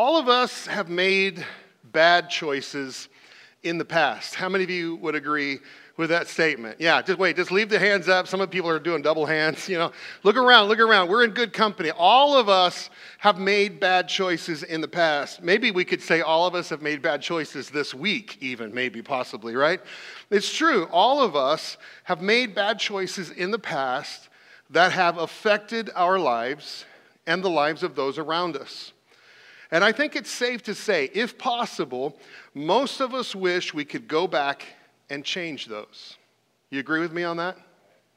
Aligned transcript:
All 0.00 0.16
of 0.16 0.30
us 0.30 0.66
have 0.66 0.88
made 0.88 1.44
bad 1.84 2.30
choices 2.30 3.10
in 3.62 3.76
the 3.76 3.84
past. 3.84 4.34
How 4.34 4.48
many 4.48 4.64
of 4.64 4.70
you 4.70 4.96
would 4.96 5.14
agree 5.14 5.58
with 5.98 6.08
that 6.08 6.26
statement? 6.26 6.80
Yeah, 6.80 7.02
just 7.02 7.18
wait, 7.18 7.36
just 7.36 7.52
leave 7.52 7.68
the 7.68 7.78
hands 7.78 8.08
up. 8.08 8.26
Some 8.26 8.40
of 8.40 8.48
the 8.48 8.50
people 8.50 8.70
are 8.70 8.78
doing 8.78 9.02
double 9.02 9.26
hands, 9.26 9.68
you 9.68 9.76
know. 9.76 9.92
Look 10.22 10.36
around, 10.36 10.68
look 10.68 10.78
around. 10.78 11.10
We're 11.10 11.24
in 11.24 11.32
good 11.32 11.52
company. 11.52 11.90
All 11.90 12.34
of 12.34 12.48
us 12.48 12.88
have 13.18 13.38
made 13.38 13.78
bad 13.78 14.08
choices 14.08 14.62
in 14.62 14.80
the 14.80 14.88
past. 14.88 15.42
Maybe 15.42 15.70
we 15.70 15.84
could 15.84 16.00
say 16.00 16.22
all 16.22 16.46
of 16.46 16.54
us 16.54 16.70
have 16.70 16.80
made 16.80 17.02
bad 17.02 17.20
choices 17.20 17.68
this 17.68 17.92
week, 17.92 18.38
even, 18.40 18.72
maybe, 18.72 19.02
possibly, 19.02 19.54
right? 19.54 19.82
It's 20.30 20.50
true. 20.50 20.88
All 20.92 21.22
of 21.22 21.36
us 21.36 21.76
have 22.04 22.22
made 22.22 22.54
bad 22.54 22.78
choices 22.78 23.28
in 23.28 23.50
the 23.50 23.58
past 23.58 24.30
that 24.70 24.92
have 24.92 25.18
affected 25.18 25.90
our 25.94 26.18
lives 26.18 26.86
and 27.26 27.44
the 27.44 27.50
lives 27.50 27.82
of 27.82 27.96
those 27.96 28.16
around 28.16 28.56
us. 28.56 28.94
And 29.70 29.84
I 29.84 29.92
think 29.92 30.16
it's 30.16 30.30
safe 30.30 30.62
to 30.64 30.74
say, 30.74 31.10
if 31.14 31.38
possible, 31.38 32.16
most 32.54 33.00
of 33.00 33.14
us 33.14 33.34
wish 33.34 33.72
we 33.72 33.84
could 33.84 34.08
go 34.08 34.26
back 34.26 34.66
and 35.08 35.24
change 35.24 35.66
those. 35.66 36.16
You 36.70 36.80
agree 36.80 37.00
with 37.00 37.12
me 37.12 37.22
on 37.22 37.36
that? 37.36 37.56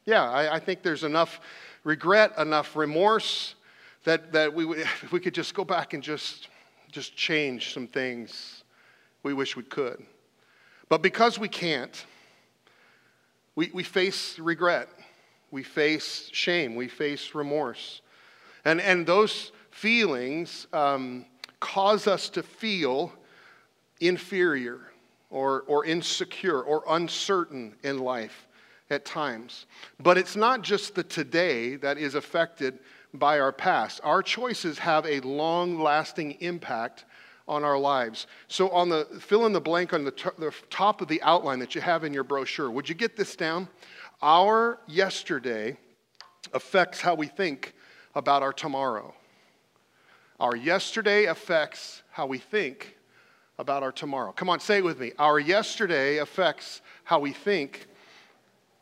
Yeah, 0.06 0.30
I, 0.30 0.56
I 0.56 0.60
think 0.60 0.82
there's 0.82 1.04
enough 1.04 1.40
regret, 1.84 2.34
enough 2.38 2.76
remorse 2.76 3.56
that, 4.04 4.32
that 4.34 4.54
we, 4.54 4.66
if 4.82 5.12
we 5.12 5.20
could 5.20 5.34
just 5.34 5.54
go 5.54 5.64
back 5.64 5.94
and 5.94 6.02
just, 6.02 6.50
just 6.92 7.16
change 7.16 7.74
some 7.74 7.88
things, 7.88 8.64
we 9.22 9.34
wish 9.34 9.56
we 9.56 9.64
could. 9.64 10.04
But 10.90 11.02
because 11.02 11.40
we 11.40 11.48
can't, 11.48 12.06
we, 13.56 13.70
we 13.74 13.84
face 13.84 14.40
regret, 14.40 14.90
we 15.52 15.64
face 15.64 16.30
shame, 16.32 16.76
we 16.76 16.88
face 16.88 17.36
remorse. 17.36 18.02
And, 18.66 18.82
and 18.82 19.06
those 19.06 19.52
feelings 19.72 20.68
um, 20.74 21.26
cause 21.64 22.08
us 22.08 22.28
to 22.28 22.44
feel 22.44 23.14
inferior 24.02 24.82
or, 25.30 25.62
or 25.62 25.86
insecure 25.86 26.62
or 26.62 26.84
uncertain 26.90 27.74
in 27.84 28.00
life 28.00 28.48
at 28.90 29.06
times. 29.06 29.66
But 29.98 30.18
it's 30.18 30.36
not 30.36 30.62
just 30.62 30.94
the 30.94 31.04
today 31.04 31.78
that 31.78 31.98
is 31.98 32.16
affected 32.16 32.80
by 33.14 33.40
our 33.40 33.54
past. 33.54 34.02
Our 34.04 34.22
choices 34.22 34.78
have 34.80 35.06
a 35.06 35.22
long 35.22 35.80
lasting 35.80 36.32
impact 36.42 37.06
on 37.48 37.64
our 37.64 37.80
lives. 37.80 38.28
So, 38.50 38.70
on 38.70 38.90
the 38.90 39.06
fill 39.20 39.46
in 39.46 39.54
the 39.54 39.62
blank 39.62 39.94
on 39.94 40.04
the, 40.04 40.12
t- 40.12 40.30
the 40.38 40.54
top 40.70 41.02
of 41.02 41.08
the 41.08 41.22
outline 41.22 41.60
that 41.60 41.76
you 41.76 41.82
have 41.82 42.04
in 42.04 42.14
your 42.14 42.24
brochure, 42.24 42.70
would 42.70 42.90
you 42.90 42.96
get 42.96 43.16
this 43.16 43.36
down? 43.36 43.68
Our 44.22 44.80
yesterday 44.88 45.78
affects 46.54 47.00
how 47.02 47.16
we 47.16 47.28
think 47.28 47.74
about 48.16 48.44
our 48.44 48.54
tomorrow. 48.54 49.14
Our 50.44 50.58
yesterday 50.58 51.28
affects 51.28 52.04
how 52.12 52.26
we 52.26 52.38
think 52.38 52.98
about 53.60 53.82
our 53.82 53.94
tomorrow. 53.94 54.34
Come 54.34 54.50
on, 54.50 54.60
say 54.60 54.80
it 54.80 54.84
with 54.84 55.00
me. 55.00 55.14
Our 55.18 55.40
yesterday 55.40 56.18
affects 56.18 56.82
how 57.06 57.22
we 57.22 57.32
think 57.32 57.88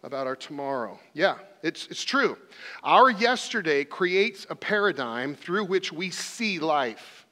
about 0.01 0.25
our 0.25 0.35
tomorrow. 0.35 0.99
Yeah, 1.13 1.35
it's, 1.61 1.85
it's 1.85 2.03
true. 2.03 2.35
Our 2.81 3.11
yesterday 3.11 3.83
creates 3.83 4.47
a 4.49 4.55
paradigm 4.55 5.35
through 5.35 5.65
which 5.65 5.93
we 5.93 6.09
see 6.09 6.57
life. 6.57 7.27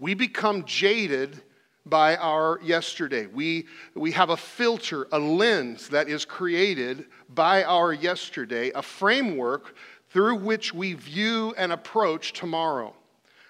We 0.00 0.14
become 0.14 0.64
jaded 0.64 1.40
by 1.86 2.16
our 2.16 2.58
yesterday. 2.60 3.26
We, 3.26 3.66
we 3.94 4.10
have 4.10 4.30
a 4.30 4.36
filter, 4.36 5.06
a 5.12 5.18
lens 5.20 5.90
that 5.90 6.08
is 6.08 6.24
created 6.24 7.06
by 7.28 7.62
our 7.62 7.92
yesterday, 7.92 8.72
a 8.74 8.82
framework 8.82 9.76
through 10.10 10.38
which 10.38 10.74
we 10.74 10.94
view 10.94 11.54
and 11.56 11.70
approach 11.70 12.32
tomorrow. 12.32 12.96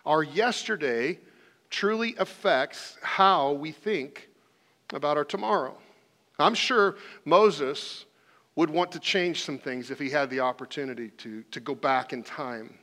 Our 0.07 0.23
yesterday 0.23 1.19
truly 1.71 2.15
affects 2.19 2.99
how 3.03 3.53
we 3.53 3.73
think 3.73 4.29
about 4.93 5.17
our 5.17 5.25
tomorrow. 5.25 5.77
I'm 6.39 6.55
sure 6.55 6.97
Moses 7.25 8.05
would 8.57 8.71
want 8.71 8.93
to 8.93 9.01
change 9.01 9.43
some 9.43 9.59
things 9.59 9.91
if 9.91 9.99
he 9.99 10.11
had 10.11 10.31
the 10.31 10.41
opportunity 10.41 11.09
to, 11.19 11.43
to 11.51 11.61
go 11.61 11.75
back 11.75 12.13
in 12.13 12.23
time. 12.23 12.79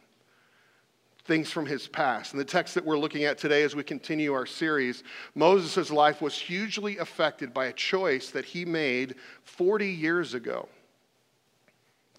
Things 1.24 1.52
from 1.52 1.66
his 1.66 1.88
past. 1.88 2.34
And 2.34 2.42
the 2.42 2.46
text 2.46 2.74
that 2.76 2.84
we're 2.84 2.98
looking 2.98 3.24
at 3.24 3.38
today 3.38 3.64
as 3.64 3.76
we 3.76 3.84
continue 3.84 4.34
our 4.34 4.48
series, 4.48 5.04
Moses' 5.36 5.92
life 5.92 6.22
was 6.22 6.36
hugely 6.36 6.98
affected 6.98 7.54
by 7.54 7.68
a 7.68 7.74
choice 7.74 8.32
that 8.32 8.44
he 8.44 8.66
made 8.66 9.16
40 9.44 9.88
years 9.88 10.34
ago. 10.34 10.68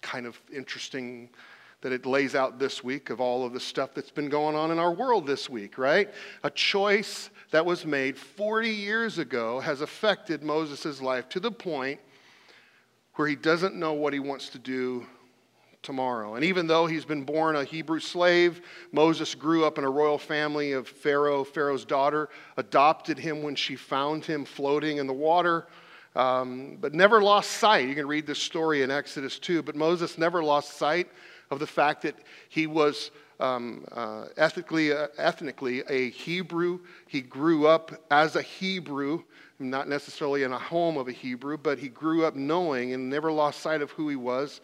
Kind 0.01 0.25
of 0.25 0.39
interesting 0.51 1.29
that 1.83 1.91
it 1.91 2.05
lays 2.05 2.33
out 2.33 2.59
this 2.59 2.81
week 2.81 3.09
of 3.09 3.19
all 3.19 3.45
of 3.45 3.51
the 3.51 3.59
stuff 3.59 3.93
that's 3.93 4.09
been 4.09 4.29
going 4.29 4.55
on 4.55 4.71
in 4.71 4.79
our 4.79 4.93
world 4.93 5.27
this 5.27 5.49
week, 5.49 5.77
right? 5.77 6.09
A 6.43 6.49
choice 6.49 7.29
that 7.51 7.65
was 7.65 7.85
made 7.85 8.17
40 8.17 8.69
years 8.69 9.17
ago 9.17 9.59
has 9.59 9.81
affected 9.81 10.43
Moses' 10.43 11.01
life 11.01 11.27
to 11.29 11.41
the 11.41 11.51
point 11.51 11.99
where 13.15 13.27
he 13.27 13.35
doesn't 13.35 13.75
know 13.75 13.91
what 13.91 14.13
he 14.13 14.19
wants 14.19 14.47
to 14.49 14.59
do 14.59 15.05
tomorrow. 15.81 16.35
And 16.35 16.45
even 16.45 16.67
though 16.67 16.85
he's 16.85 17.03
been 17.03 17.25
born 17.25 17.57
a 17.57 17.65
Hebrew 17.65 17.99
slave, 17.99 18.61
Moses 18.93 19.35
grew 19.35 19.65
up 19.65 19.77
in 19.77 19.83
a 19.83 19.89
royal 19.89 20.17
family 20.17 20.71
of 20.71 20.87
Pharaoh. 20.87 21.43
Pharaoh's 21.43 21.83
daughter 21.83 22.29
adopted 22.55 23.19
him 23.19 23.43
when 23.43 23.55
she 23.55 23.75
found 23.75 24.23
him 24.23 24.45
floating 24.45 24.97
in 24.97 25.05
the 25.05 25.13
water. 25.13 25.67
Um, 26.15 26.77
but 26.79 26.93
never 26.93 27.21
lost 27.21 27.51
sight. 27.51 27.89
You 27.89 27.95
can 27.95 28.07
read 28.07 28.25
this 28.25 28.39
story 28.39 28.83
in 28.83 28.91
Exodus 28.91 29.37
2. 29.37 29.63
But 29.63 29.75
Moses 29.75 30.17
never 30.17 30.41
lost 30.41 30.77
sight 30.77 31.09
of 31.53 31.59
the 31.59 31.67
fact 31.67 32.01
that 32.01 32.15
he 32.49 32.67
was 32.67 33.11
um, 33.39 33.85
uh, 33.91 34.25
ethically, 34.37 34.91
uh, 34.91 35.07
ethnically 35.17 35.83
a 35.89 36.09
Hebrew. 36.09 36.79
He 37.07 37.21
grew 37.21 37.67
up 37.67 37.91
as 38.11 38.35
a 38.35 38.41
Hebrew, 38.41 39.23
not 39.59 39.87
necessarily 39.87 40.43
in 40.43 40.51
a 40.51 40.59
home 40.59 40.97
of 40.97 41.07
a 41.07 41.11
Hebrew, 41.11 41.57
but 41.57 41.79
he 41.79 41.89
grew 41.89 42.25
up 42.25 42.35
knowing 42.35 42.93
and 42.93 43.09
never 43.09 43.31
lost 43.31 43.61
sight 43.61 43.81
of 43.81 43.91
who 43.91 44.09
he 44.09 44.15
was. 44.15 44.61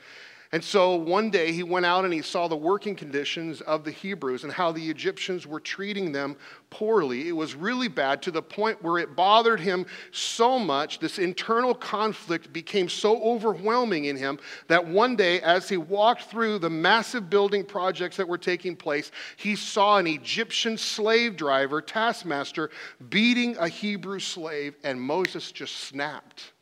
And 0.52 0.64
so 0.64 0.96
one 0.96 1.30
day 1.30 1.52
he 1.52 1.62
went 1.62 1.86
out 1.86 2.06
and 2.06 2.14
he 2.14 2.24
saw 2.24 2.48
the 2.48 2.56
working 2.56 2.96
conditions 2.96 3.62
of 3.62 3.84
the 3.84 3.92
Hebrews 3.92 4.44
and 4.44 4.52
how 4.52 4.72
the 4.72 4.90
Egyptians 4.90 5.46
were 5.46 5.60
treating 5.60 6.12
them 6.12 6.36
poorly. 6.72 7.28
It 7.28 7.34
was 7.34 7.54
really 7.54 7.88
bad 7.88 8.24
to 8.24 8.32
the 8.32 8.42
point 8.42 8.82
where 8.82 8.98
it 8.98 9.16
bothered 9.16 9.60
him 9.60 9.86
so 10.12 10.58
much. 10.58 10.98
This 10.98 11.20
internal 11.20 11.76
conflict 11.76 12.52
became 12.52 12.90
so 12.90 13.22
overwhelming 13.22 14.06
in 14.06 14.18
him 14.18 14.40
that 14.68 14.88
one 14.88 15.16
day, 15.16 15.40
as 15.42 15.70
he 15.70 15.78
walked 15.78 16.24
through 16.24 16.58
the 16.58 16.70
massive 16.70 17.30
building 17.30 17.64
projects 17.64 18.18
that 18.18 18.28
were 18.28 18.38
taking 18.40 18.76
place, 18.76 19.12
he 19.38 19.56
saw 19.56 19.98
an 19.98 20.08
Egyptian 20.08 20.80
slave 20.80 21.38
driver, 21.38 21.80
taskmaster, 21.80 22.72
beating 23.12 23.56
a 23.58 23.68
Hebrew 23.68 24.20
slave, 24.20 24.76
and 24.84 25.00
Moses 25.00 25.52
just 25.52 25.76
snapped. 25.76 26.54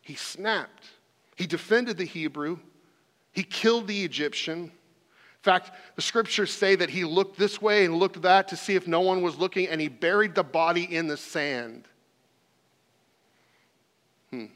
He 0.00 0.16
snapped. 0.16 0.88
He 1.36 1.46
defended 1.46 1.96
the 1.96 2.04
Hebrew, 2.04 2.58
he 3.32 3.42
killed 3.42 3.86
the 3.86 4.04
Egyptian. 4.04 4.64
In 4.64 4.70
fact, 5.50 5.72
the 5.96 6.02
scriptures 6.02 6.52
say 6.52 6.76
that 6.76 6.90
he 6.90 7.04
looked 7.04 7.36
this 7.36 7.60
way 7.60 7.84
and 7.84 7.96
looked 7.96 8.22
that 8.22 8.46
to 8.48 8.56
see 8.56 8.76
if 8.76 8.86
no 8.86 9.00
one 9.00 9.22
was 9.22 9.36
looking, 9.36 9.66
and 9.66 9.80
he 9.80 9.88
buried 9.88 10.36
the 10.36 10.44
body 10.44 10.84
in 10.84 11.08
the 11.08 11.16
sand. 11.16 11.88
Hmm. 14.30 14.46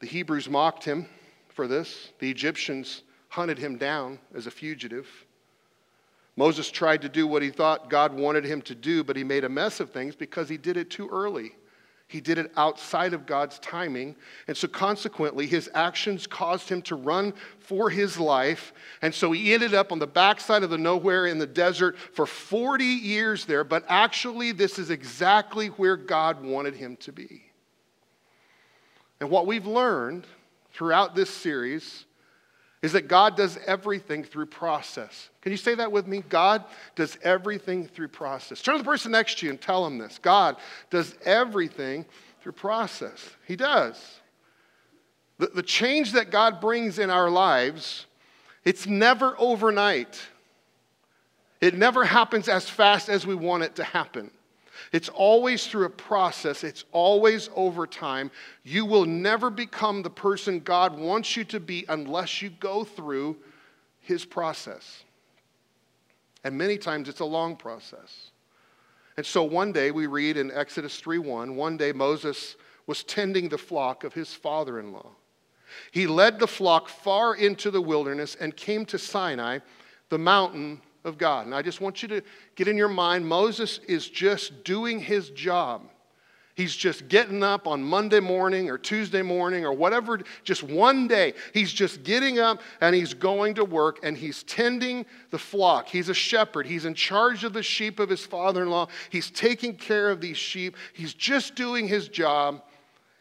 The 0.00 0.06
Hebrews 0.06 0.48
mocked 0.48 0.84
him 0.84 1.06
for 1.48 1.66
this. 1.66 2.12
The 2.18 2.30
Egyptians 2.30 3.02
hunted 3.28 3.58
him 3.58 3.78
down 3.78 4.18
as 4.34 4.46
a 4.46 4.50
fugitive. 4.50 5.08
Moses 6.36 6.70
tried 6.70 7.02
to 7.02 7.08
do 7.08 7.26
what 7.26 7.42
he 7.42 7.50
thought 7.50 7.90
God 7.90 8.12
wanted 8.12 8.44
him 8.44 8.62
to 8.62 8.74
do, 8.74 9.02
but 9.02 9.16
he 9.16 9.24
made 9.24 9.44
a 9.44 9.48
mess 9.48 9.80
of 9.80 9.90
things 9.90 10.14
because 10.14 10.48
he 10.48 10.56
did 10.56 10.76
it 10.76 10.90
too 10.90 11.08
early. 11.08 11.52
He 12.08 12.22
did 12.22 12.38
it 12.38 12.50
outside 12.56 13.12
of 13.12 13.26
God's 13.26 13.58
timing. 13.58 14.16
And 14.46 14.56
so, 14.56 14.66
consequently, 14.66 15.46
his 15.46 15.70
actions 15.74 16.26
caused 16.26 16.70
him 16.70 16.80
to 16.82 16.94
run 16.94 17.34
for 17.60 17.90
his 17.90 18.18
life. 18.18 18.72
And 19.02 19.14
so, 19.14 19.30
he 19.30 19.52
ended 19.52 19.74
up 19.74 19.92
on 19.92 19.98
the 19.98 20.06
backside 20.06 20.62
of 20.62 20.70
the 20.70 20.78
nowhere 20.78 21.26
in 21.26 21.38
the 21.38 21.46
desert 21.46 21.98
for 21.98 22.24
40 22.24 22.82
years 22.82 23.44
there. 23.44 23.62
But 23.62 23.84
actually, 23.88 24.52
this 24.52 24.78
is 24.78 24.88
exactly 24.88 25.68
where 25.68 25.98
God 25.98 26.42
wanted 26.42 26.74
him 26.74 26.96
to 26.96 27.12
be. 27.12 27.42
And 29.20 29.28
what 29.28 29.46
we've 29.46 29.66
learned 29.66 30.26
throughout 30.72 31.14
this 31.14 31.28
series 31.28 32.06
is 32.82 32.92
that 32.92 33.08
God 33.08 33.36
does 33.36 33.58
everything 33.66 34.22
through 34.22 34.46
process. 34.46 35.30
Can 35.42 35.50
you 35.50 35.58
say 35.58 35.74
that 35.74 35.90
with 35.90 36.06
me? 36.06 36.22
God 36.28 36.64
does 36.94 37.18
everything 37.22 37.86
through 37.86 38.08
process. 38.08 38.62
Turn 38.62 38.76
to 38.76 38.82
the 38.82 38.88
person 38.88 39.12
next 39.12 39.38
to 39.38 39.46
you 39.46 39.50
and 39.50 39.60
tell 39.60 39.82
them 39.84 39.98
this. 39.98 40.18
God 40.18 40.56
does 40.90 41.16
everything 41.24 42.04
through 42.40 42.52
process. 42.52 43.30
He 43.46 43.56
does. 43.56 44.20
The, 45.38 45.48
the 45.48 45.62
change 45.62 46.12
that 46.12 46.30
God 46.30 46.60
brings 46.60 46.98
in 46.98 47.10
our 47.10 47.30
lives, 47.30 48.06
it's 48.64 48.86
never 48.86 49.34
overnight. 49.38 50.20
It 51.60 51.74
never 51.74 52.04
happens 52.04 52.48
as 52.48 52.68
fast 52.70 53.08
as 53.08 53.26
we 53.26 53.34
want 53.34 53.64
it 53.64 53.76
to 53.76 53.84
happen. 53.84 54.30
It's 54.92 55.08
always 55.08 55.66
through 55.66 55.84
a 55.84 55.90
process, 55.90 56.64
it's 56.64 56.84
always 56.92 57.50
over 57.54 57.86
time. 57.86 58.30
You 58.64 58.86
will 58.86 59.04
never 59.04 59.50
become 59.50 60.02
the 60.02 60.10
person 60.10 60.60
God 60.60 60.98
wants 60.98 61.36
you 61.36 61.44
to 61.44 61.60
be 61.60 61.84
unless 61.88 62.40
you 62.40 62.50
go 62.50 62.84
through 62.84 63.36
His 64.00 64.24
process. 64.24 65.04
And 66.44 66.56
many 66.56 66.78
times 66.78 67.08
it's 67.08 67.20
a 67.20 67.24
long 67.24 67.56
process. 67.56 68.30
And 69.16 69.26
so 69.26 69.42
one 69.42 69.72
day 69.72 69.90
we 69.90 70.06
read 70.06 70.36
in 70.36 70.50
Exodus 70.52 71.00
3:1, 71.00 71.56
one 71.56 71.76
day 71.76 71.92
Moses 71.92 72.56
was 72.86 73.04
tending 73.04 73.48
the 73.48 73.58
flock 73.58 74.02
of 74.02 74.14
his 74.14 74.32
father-in-law. 74.32 75.10
He 75.90 76.06
led 76.06 76.38
the 76.38 76.46
flock 76.46 76.88
far 76.88 77.34
into 77.34 77.70
the 77.70 77.82
wilderness 77.82 78.34
and 78.34 78.56
came 78.56 78.86
to 78.86 78.98
Sinai, 78.98 79.58
the 80.08 80.18
mountain 80.18 80.80
of 81.04 81.18
God. 81.18 81.46
And 81.46 81.54
I 81.54 81.62
just 81.62 81.80
want 81.80 82.02
you 82.02 82.08
to 82.08 82.22
get 82.54 82.68
in 82.68 82.76
your 82.76 82.88
mind 82.88 83.26
Moses 83.26 83.80
is 83.88 84.08
just 84.08 84.64
doing 84.64 85.00
his 85.00 85.30
job. 85.30 85.82
He's 86.58 86.74
just 86.74 87.06
getting 87.06 87.44
up 87.44 87.68
on 87.68 87.84
Monday 87.84 88.18
morning 88.18 88.68
or 88.68 88.78
Tuesday 88.78 89.22
morning 89.22 89.64
or 89.64 89.72
whatever, 89.72 90.18
just 90.42 90.64
one 90.64 91.06
day. 91.06 91.34
He's 91.54 91.72
just 91.72 92.02
getting 92.02 92.40
up 92.40 92.60
and 92.80 92.96
he's 92.96 93.14
going 93.14 93.54
to 93.54 93.64
work 93.64 94.00
and 94.02 94.16
he's 94.16 94.42
tending 94.42 95.06
the 95.30 95.38
flock. 95.38 95.86
He's 95.86 96.08
a 96.08 96.14
shepherd. 96.14 96.66
He's 96.66 96.84
in 96.84 96.94
charge 96.94 97.44
of 97.44 97.52
the 97.52 97.62
sheep 97.62 98.00
of 98.00 98.08
his 98.08 98.26
father 98.26 98.64
in 98.64 98.70
law. 98.70 98.88
He's 99.08 99.30
taking 99.30 99.76
care 99.76 100.10
of 100.10 100.20
these 100.20 100.36
sheep. 100.36 100.76
He's 100.94 101.14
just 101.14 101.54
doing 101.54 101.86
his 101.86 102.08
job. 102.08 102.64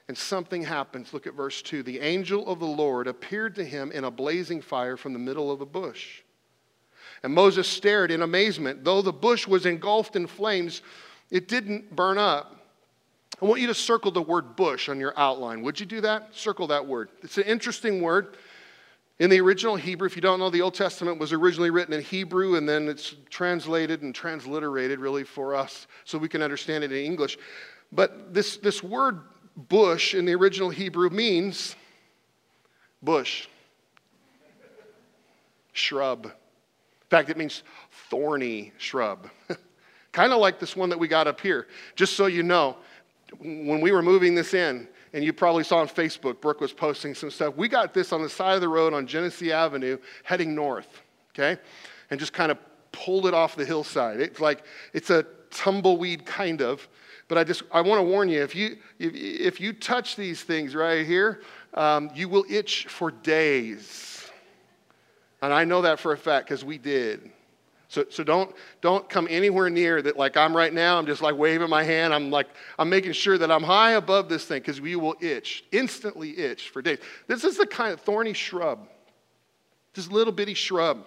And 0.08 0.18
something 0.18 0.64
happens. 0.64 1.14
Look 1.14 1.28
at 1.28 1.36
verse 1.36 1.62
2. 1.62 1.84
The 1.84 2.00
angel 2.00 2.48
of 2.48 2.58
the 2.58 2.66
Lord 2.66 3.06
appeared 3.08 3.54
to 3.56 3.64
him 3.64 3.92
in 3.92 4.06
a 4.06 4.10
blazing 4.10 4.62
fire 4.62 4.98
from 4.98 5.14
the 5.14 5.20
middle 5.20 5.52
of 5.52 5.62
a 5.62 5.66
bush. 5.68 6.24
And 7.24 7.34
Moses 7.34 7.68
stared 7.68 8.12
in 8.12 8.22
amazement. 8.22 8.84
Though 8.84 9.02
the 9.02 9.14
bush 9.14 9.48
was 9.48 9.66
engulfed 9.66 10.16
in 10.16 10.28
flames, 10.28 10.82
it 11.32 11.48
didn't 11.48 11.96
burn 11.96 12.18
up. 12.18 12.56
I 13.42 13.46
want 13.46 13.62
you 13.62 13.68
to 13.68 13.74
circle 13.74 14.12
the 14.12 14.22
word 14.22 14.56
bush 14.56 14.90
on 14.90 15.00
your 15.00 15.14
outline. 15.18 15.62
Would 15.62 15.80
you 15.80 15.86
do 15.86 16.02
that? 16.02 16.34
Circle 16.34 16.68
that 16.68 16.86
word. 16.86 17.10
It's 17.22 17.38
an 17.38 17.44
interesting 17.44 18.02
word. 18.02 18.38
In 19.20 19.30
the 19.32 19.40
original 19.42 19.76
Hebrew, 19.76 20.08
if 20.08 20.16
you 20.16 20.22
don't 20.22 20.40
know, 20.40 20.50
the 20.50 20.62
Old 20.62 20.76
Testament 20.76 21.20
was 21.20 21.34
originally 21.34 21.72
written 21.72 21.94
in 21.94 22.02
Hebrew 22.02 22.56
and 22.56 22.70
then 22.70 22.88
it's 22.88 23.16
translated 23.30 24.04
and 24.04 24.14
transliterated 24.14 25.00
really 25.00 25.24
for 25.24 25.56
us 25.56 25.88
so 26.04 26.18
we 26.18 26.30
can 26.30 26.44
understand 26.44 26.84
it 26.84 26.92
in 26.92 27.04
English. 27.04 27.38
But 27.92 28.34
this, 28.34 28.58
this 28.58 28.84
word 28.84 29.22
bush 29.56 30.14
in 30.14 30.26
the 30.26 30.36
original 30.36 30.70
Hebrew 30.70 31.10
means 31.10 31.76
bush, 33.02 33.48
shrub. 35.74 36.32
In 37.08 37.10
fact, 37.10 37.30
it 37.30 37.38
means 37.38 37.64
thorny 38.10 38.74
shrub. 38.78 39.30
kind 40.12 40.34
of 40.34 40.40
like 40.40 40.60
this 40.60 40.76
one 40.76 40.90
that 40.90 41.00
we 41.00 41.08
got 41.08 41.26
up 41.26 41.40
here. 41.40 41.68
Just 41.96 42.18
so 42.18 42.26
you 42.26 42.44
know, 42.44 42.76
when 43.40 43.80
we 43.80 43.92
were 43.92 44.02
moving 44.02 44.36
this 44.36 44.54
in, 44.54 44.90
and 45.14 45.24
you 45.24 45.32
probably 45.32 45.64
saw 45.64 45.78
on 45.78 45.88
Facebook, 45.88 46.42
Brooke 46.42 46.60
was 46.60 46.74
posting 46.74 47.16
some 47.16 47.32
stuff. 47.32 47.56
We 47.56 47.70
got 47.70 47.94
this 47.94 48.12
on 48.12 48.22
the 48.22 48.30
side 48.30 48.56
of 48.56 48.62
the 48.62 48.68
road 48.68 48.94
on 48.94 49.08
Genesee 49.08 49.54
Avenue 49.54 49.98
heading 50.24 50.54
north, 50.54 51.02
okay? 51.34 51.60
And 52.12 52.20
just 52.20 52.34
kind 52.34 52.52
of 52.52 52.58
pulled 52.92 53.26
it 53.26 53.34
off 53.34 53.56
the 53.56 53.66
hillside. 53.66 54.20
It's 54.20 54.40
like, 54.42 54.66
it's 54.94 55.10
a 55.10 55.26
tumbleweed 55.50 56.26
kind 56.26 56.62
of, 56.62 56.88
but 57.30 57.38
I 57.38 57.44
just, 57.44 57.64
I 57.72 57.82
want 57.82 58.00
to 58.00 58.04
warn 58.04 58.28
you, 58.28 58.42
if 58.42 58.54
you, 58.54 58.78
if, 59.00 59.14
if 59.14 59.62
you 59.62 59.72
touch 59.72 60.18
these 60.18 60.44
things 60.44 60.76
right 60.76 61.06
here, 61.06 61.42
um, 61.74 62.10
you 62.14 62.28
will 62.28 62.46
itch 62.50 62.88
for 62.88 63.12
days. 63.12 64.30
And 65.42 65.54
I 65.54 65.64
know 65.66 65.84
that 65.84 66.00
for 66.00 66.14
a 66.14 66.18
fact 66.18 66.48
because 66.48 66.66
we 66.66 66.78
did. 66.78 67.32
So, 67.90 68.06
so 68.10 68.24
don't, 68.24 68.54
don't 68.82 69.08
come 69.08 69.28
anywhere 69.30 69.70
near 69.70 70.02
that 70.02 70.18
like 70.18 70.36
I'm 70.36 70.56
right 70.56 70.74
now. 70.74 70.98
I'm 70.98 71.06
just 71.06 71.22
like 71.22 71.38
waving 71.38 71.70
my 71.70 71.84
hand. 71.84 72.14
I'm 72.14 72.30
like, 72.30 72.48
I'm 72.78 72.90
making 72.90 73.14
sure 73.14 73.38
that 73.38 73.50
I'm 73.50 73.64
high 73.64 73.92
above 73.92 74.28
this 74.28 74.46
thing 74.46 74.60
because 74.60 74.82
we 74.82 74.96
will 74.96 75.16
itch, 75.22 75.64
instantly 75.72 76.38
itch 76.38 76.70
for 76.70 76.82
days. 76.82 77.00
This 77.28 77.44
is 77.44 77.58
the 77.58 77.66
kind 77.66 77.94
of 77.94 78.02
thorny 78.02 78.34
shrub, 78.34 78.88
this 79.94 80.12
little 80.12 80.34
bitty 80.34 80.54
shrub, 80.54 81.06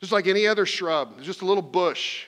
just 0.00 0.12
like 0.12 0.26
any 0.26 0.46
other 0.46 0.64
shrub, 0.64 1.20
just 1.20 1.42
a 1.42 1.44
little 1.44 1.62
bush. 1.62 2.26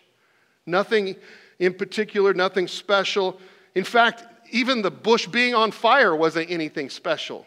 Nothing 0.67 1.17
in 1.59 1.73
particular, 1.73 2.35
nothing 2.35 2.69
special. 2.69 3.41
In 3.75 3.85
fact, 3.85 4.25
even 4.51 4.83
the 4.83 4.91
bush 4.91 5.27
being 5.27 5.55
on 5.55 5.71
fire 5.71 6.15
wasn't 6.15 6.51
anything 6.51 6.91
special. 6.91 7.47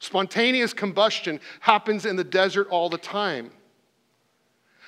Spontaneous 0.00 0.72
combustion 0.72 1.40
happens 1.60 2.06
in 2.06 2.16
the 2.16 2.24
desert 2.24 2.66
all 2.68 2.88
the 2.88 2.98
time. 2.98 3.50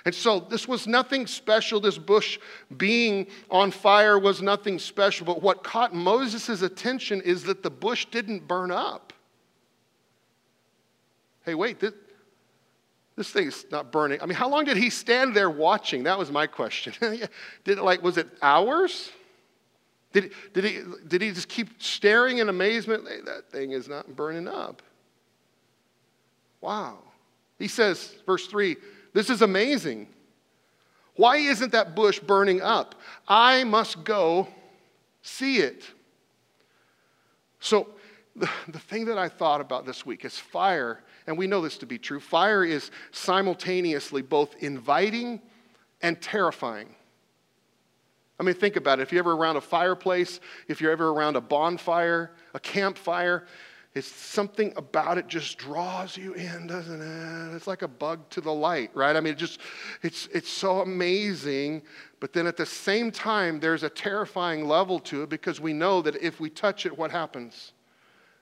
And 0.04 0.14
so 0.14 0.40
this 0.40 0.66
was 0.66 0.86
nothing 0.86 1.26
special. 1.26 1.80
This 1.80 1.98
bush 1.98 2.38
being 2.76 3.28
on 3.50 3.70
fire 3.70 4.18
was 4.18 4.42
nothing 4.42 4.78
special. 4.78 5.26
But 5.26 5.42
what 5.42 5.62
caught 5.62 5.94
Moses' 5.94 6.62
attention 6.62 7.20
is 7.20 7.44
that 7.44 7.62
the 7.62 7.70
bush 7.70 8.06
didn't 8.06 8.48
burn 8.48 8.70
up. 8.70 9.12
Hey, 11.44 11.54
wait, 11.54 11.78
this, 11.78 11.92
this 13.14 13.30
thing's 13.30 13.66
not 13.70 13.92
burning. 13.92 14.20
I 14.22 14.26
mean, 14.26 14.36
how 14.36 14.48
long 14.48 14.64
did 14.64 14.76
he 14.76 14.90
stand 14.90 15.36
there 15.36 15.50
watching? 15.50 16.04
That 16.04 16.18
was 16.18 16.30
my 16.30 16.46
question. 16.46 16.94
did 17.00 17.78
it 17.78 17.82
like, 17.82 18.02
was 18.02 18.16
it 18.16 18.28
hours? 18.40 19.10
Did, 20.12 20.32
did, 20.52 20.64
he, 20.64 20.80
did 21.06 21.22
he 21.22 21.32
just 21.32 21.48
keep 21.48 21.82
staring 21.82 22.38
in 22.38 22.48
amazement? 22.48 23.06
Hey, 23.06 23.20
that 23.26 23.50
thing 23.50 23.72
is 23.72 23.88
not 23.88 24.16
burning 24.16 24.48
up. 24.48 24.82
Wow. 26.62 26.98
He 27.58 27.68
says, 27.68 28.14
verse 28.24 28.46
3 28.46 28.76
this 29.12 29.28
is 29.28 29.42
amazing. 29.42 30.08
Why 31.16 31.36
isn't 31.36 31.72
that 31.72 31.94
bush 31.94 32.18
burning 32.18 32.62
up? 32.62 32.94
I 33.28 33.64
must 33.64 34.04
go 34.04 34.48
see 35.20 35.58
it. 35.58 35.84
So, 37.60 37.88
the, 38.34 38.48
the 38.68 38.78
thing 38.78 39.04
that 39.04 39.18
I 39.18 39.28
thought 39.28 39.60
about 39.60 39.84
this 39.84 40.06
week 40.06 40.24
is 40.24 40.38
fire, 40.38 41.04
and 41.26 41.36
we 41.36 41.46
know 41.46 41.60
this 41.60 41.76
to 41.78 41.86
be 41.86 41.98
true. 41.98 42.18
Fire 42.18 42.64
is 42.64 42.90
simultaneously 43.10 44.22
both 44.22 44.56
inviting 44.60 45.42
and 46.00 46.18
terrifying. 46.22 46.94
I 48.40 48.42
mean, 48.42 48.54
think 48.54 48.76
about 48.76 48.98
it. 48.98 49.02
If 49.02 49.12
you're 49.12 49.20
ever 49.20 49.32
around 49.32 49.56
a 49.56 49.60
fireplace, 49.60 50.40
if 50.66 50.80
you're 50.80 50.90
ever 50.90 51.10
around 51.10 51.36
a 51.36 51.42
bonfire, 51.42 52.32
a 52.54 52.58
campfire, 52.58 53.46
it's 53.94 54.08
something 54.08 54.72
about 54.76 55.18
it 55.18 55.26
just 55.26 55.58
draws 55.58 56.16
you 56.16 56.32
in, 56.32 56.66
doesn't 56.66 57.02
it? 57.02 57.54
It's 57.54 57.66
like 57.66 57.82
a 57.82 57.88
bug 57.88 58.28
to 58.30 58.40
the 58.40 58.52
light, 58.52 58.90
right? 58.94 59.14
I 59.14 59.20
mean, 59.20 59.34
it 59.34 59.38
just 59.38 59.60
it's 60.02 60.28
it's 60.32 60.48
so 60.48 60.80
amazing, 60.80 61.82
but 62.18 62.32
then 62.32 62.46
at 62.46 62.56
the 62.56 62.64
same 62.64 63.10
time, 63.10 63.60
there's 63.60 63.82
a 63.82 63.90
terrifying 63.90 64.66
level 64.66 64.98
to 65.00 65.22
it 65.24 65.28
because 65.28 65.60
we 65.60 65.74
know 65.74 66.00
that 66.02 66.16
if 66.16 66.40
we 66.40 66.48
touch 66.48 66.86
it, 66.86 66.96
what 66.96 67.10
happens? 67.10 67.72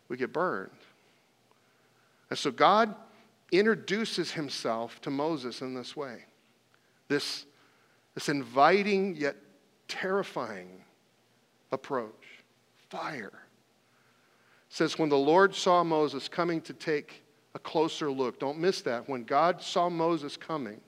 We 0.08 0.16
get 0.16 0.32
burned. 0.32 0.70
And 2.30 2.38
so 2.38 2.52
God 2.52 2.94
introduces 3.50 4.30
himself 4.30 5.00
to 5.00 5.10
Moses 5.10 5.62
in 5.62 5.74
this 5.74 5.96
way. 5.96 6.26
This, 7.08 7.44
this 8.14 8.28
inviting 8.28 9.16
yet 9.16 9.34
terrifying 9.88 10.84
approach. 11.72 12.44
Fire 12.88 13.49
says, 14.70 14.98
When 14.98 15.10
the 15.10 15.18
Lord 15.18 15.54
saw 15.54 15.84
Moses 15.84 16.28
coming 16.28 16.62
to 16.62 16.72
take 16.72 17.22
a 17.54 17.58
closer 17.58 18.10
look, 18.10 18.40
don't 18.40 18.58
miss 18.58 18.80
that. 18.82 19.06
When 19.08 19.24
God 19.24 19.60
saw 19.60 19.90
Moses 19.90 20.38
coming, 20.38 20.80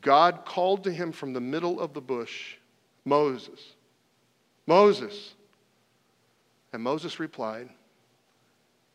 God 0.00 0.44
called 0.44 0.84
to 0.84 0.92
him 0.92 1.10
from 1.10 1.32
the 1.32 1.40
middle 1.40 1.80
of 1.80 1.94
the 1.94 2.00
bush, 2.00 2.56
Moses, 3.04 3.74
Moses. 4.66 5.34
And 6.72 6.82
Moses 6.82 7.18
replied, 7.20 7.70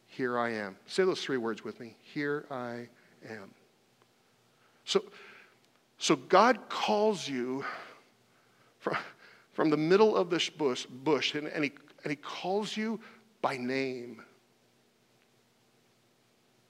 Here 0.08 0.38
I 0.38 0.52
am. 0.52 0.78
Say 0.86 1.04
those 1.04 1.24
three 1.24 1.38
words 1.38 1.64
with 1.64 1.80
me. 1.80 1.96
Here 2.02 2.46
I 2.52 2.88
am. 3.28 3.52
So, 4.84 5.04
so 5.98 6.16
God 6.16 6.60
calls 6.68 7.28
you 7.28 7.64
from, 8.80 8.98
from 9.54 9.70
the 9.70 9.78
middle 9.78 10.16
of 10.16 10.30
this 10.30 10.50
bush, 10.50 10.86
bush 10.86 11.36
and, 11.36 11.48
and, 11.48 11.64
he, 11.64 11.72
and 12.04 12.12
he 12.12 12.18
calls 12.18 12.76
you 12.76 13.00
by 13.42 13.58
name. 13.58 14.22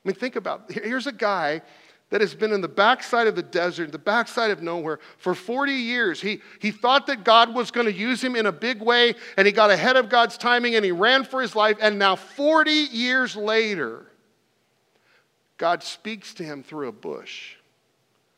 I 0.03 0.07
mean, 0.07 0.15
think 0.15 0.35
about 0.35 0.71
here's 0.71 1.07
a 1.07 1.11
guy 1.11 1.61
that 2.09 2.21
has 2.21 2.33
been 2.33 2.51
in 2.51 2.61
the 2.61 2.67
backside 2.67 3.27
of 3.27 3.35
the 3.35 3.43
desert, 3.43 3.91
the 3.91 3.99
backside 3.99 4.49
of 4.51 4.61
nowhere 4.61 4.99
for 5.17 5.35
40 5.35 5.71
years. 5.71 6.19
He, 6.19 6.41
he 6.59 6.71
thought 6.71 7.07
that 7.07 7.23
God 7.23 7.53
was 7.53 7.69
going 7.69 7.85
to 7.85 7.93
use 7.93 8.23
him 8.23 8.35
in 8.35 8.47
a 8.47 8.51
big 8.51 8.81
way, 8.81 9.13
and 9.37 9.45
he 9.45 9.53
got 9.53 9.69
ahead 9.69 9.95
of 9.95 10.09
God's 10.09 10.37
timing 10.37 10.75
and 10.75 10.83
he 10.83 10.91
ran 10.91 11.23
for 11.23 11.41
his 11.41 11.55
life. 11.55 11.77
And 11.79 11.99
now, 11.99 12.15
40 12.15 12.71
years 12.71 13.35
later, 13.35 14.07
God 15.57 15.83
speaks 15.83 16.33
to 16.35 16.43
him 16.43 16.63
through 16.63 16.87
a 16.87 16.91
bush. 16.91 17.55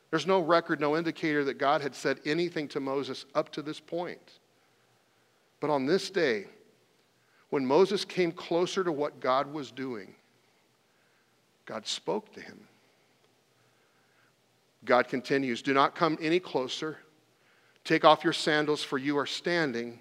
There's 0.09 0.27
no 0.27 0.41
record, 0.41 0.81
no 0.81 0.97
indicator 0.97 1.45
that 1.45 1.57
God 1.57 1.81
had 1.81 1.95
said 1.95 2.19
anything 2.25 2.67
to 2.69 2.81
Moses 2.81 3.25
up 3.33 3.50
to 3.53 3.61
this 3.61 3.79
point. 3.79 4.39
But 5.61 5.69
on 5.69 5.85
this 5.85 6.09
day, 6.09 6.47
when 7.51 7.65
Moses 7.65 8.05
came 8.05 8.31
closer 8.31 8.84
to 8.84 8.91
what 8.91 9.20
God 9.20 9.53
was 9.53 9.72
doing, 9.72 10.15
God 11.65 11.86
spoke 11.86 12.34
to 12.34 12.41
him. 12.41 12.67
God 14.84 15.08
continues, 15.08 15.62
Do 15.62 15.74
not 15.74 15.93
come 15.93 16.17
any 16.20 16.39
closer. 16.39 16.98
Take 17.84 18.05
off 18.05 18.24
your 18.24 18.34
sandals, 18.34 18.84
for 18.84 18.98
you 18.98 19.17
are 19.17 19.25
standing 19.25 20.00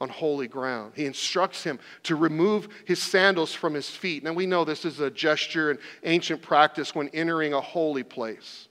on 0.00 0.08
holy 0.08 0.46
ground. 0.46 0.92
He 0.94 1.04
instructs 1.04 1.64
him 1.64 1.78
to 2.04 2.16
remove 2.16 2.68
his 2.84 3.02
sandals 3.02 3.52
from 3.52 3.74
his 3.74 3.90
feet. 3.90 4.22
Now, 4.22 4.32
we 4.32 4.46
know 4.46 4.64
this 4.64 4.84
is 4.84 5.00
a 5.00 5.10
gesture 5.10 5.70
and 5.70 5.80
ancient 6.04 6.42
practice 6.42 6.94
when 6.94 7.08
entering 7.08 7.54
a 7.54 7.60
holy 7.60 8.02
place. 8.02 8.68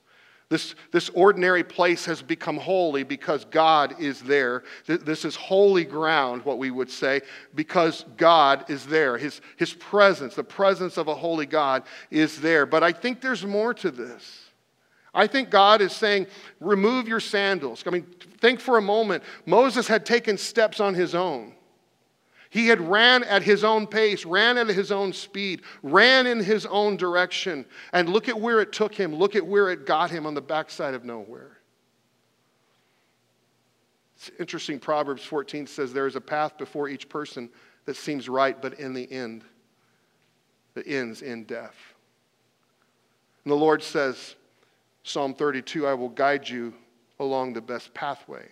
This, 0.51 0.75
this 0.91 1.08
ordinary 1.12 1.63
place 1.63 2.03
has 2.08 2.22
become 2.22 2.58
holy 2.58 3.03
because 3.03 3.46
God 3.46 3.96
is 4.01 4.20
there. 4.20 4.63
This 4.86 5.24
is 5.24 5.34
holy 5.34 5.86
ground, 5.86 6.43
what 6.43 6.58
we 6.58 6.72
would 6.72 6.91
say, 6.91 7.22
because 7.55 8.03
God 8.17 8.70
is 8.70 8.86
there. 8.86 9.17
His, 9.17 9.39
his 9.55 9.72
presence, 9.72 10.36
the 10.36 10.43
presence 10.43 10.98
of 10.98 11.08
a 11.08 11.15
holy 11.15 11.46
God, 11.46 11.84
is 12.10 12.41
there. 12.41 12.65
But 12.65 12.84
I 12.84 12.91
think 12.91 13.22
there's 13.22 13.46
more 13.46 13.74
to 13.75 13.91
this. 13.91 14.50
I 15.13 15.25
think 15.25 15.51
God 15.51 15.79
is 15.79 15.93
saying, 15.93 16.27
remove 16.60 17.08
your 17.08 17.22
sandals. 17.22 17.81
I 17.88 17.91
mean, 17.91 18.05
think 18.41 18.60
for 18.60 18.77
a 18.77 18.81
moment. 18.81 19.24
Moses 19.46 19.88
had 19.88 20.05
taken 20.05 20.38
steps 20.38 20.81
on 20.81 20.96
his 20.96 21.15
own. 21.15 21.53
He 22.51 22.67
had 22.67 22.81
ran 22.81 23.24
at 23.24 23.43
his 23.43 23.63
own 23.63 23.88
pace, 23.88 24.25
ran 24.25 24.58
at 24.58 24.67
his 24.67 24.91
own 24.91 25.13
speed, 25.13 25.62
ran 25.84 26.27
in 26.27 26.43
his 26.43 26.65
own 26.65 26.98
direction. 26.98 27.65
And 27.93 28.10
look 28.10 28.27
at 28.27 28.38
where 28.38 28.60
it 28.60 28.74
took 28.74 28.93
him. 28.93 29.15
Look 29.15 29.38
at 29.38 29.48
where 29.48 29.70
it 29.72 29.86
got 29.86 30.12
him 30.12 30.25
on 30.25 30.34
the 30.34 30.41
backside 30.41 30.93
of 30.93 31.05
nowhere. 31.05 31.60
It's 34.17 34.29
interesting. 34.38 34.79
Proverbs 34.79 35.24
14 35.24 35.65
says, 35.65 35.93
There 35.93 36.08
is 36.08 36.17
a 36.17 36.22
path 36.22 36.58
before 36.58 36.89
each 36.89 37.08
person 37.08 37.50
that 37.86 37.96
seems 37.96 38.27
right, 38.27 38.62
but 38.62 38.74
in 38.74 38.93
the 38.93 39.10
end, 39.10 39.46
it 40.75 40.86
ends 40.86 41.22
in 41.22 41.46
death. 41.46 41.77
And 43.46 43.51
the 43.51 43.55
Lord 43.55 43.81
says, 43.81 44.36
Psalm 45.03 45.34
32, 45.34 45.88
I 45.88 45.93
will 45.93 46.10
guide 46.10 46.50
you 46.50 46.74
along 47.17 47.53
the 47.53 47.62
best 47.62 47.93
pathway 47.93 48.50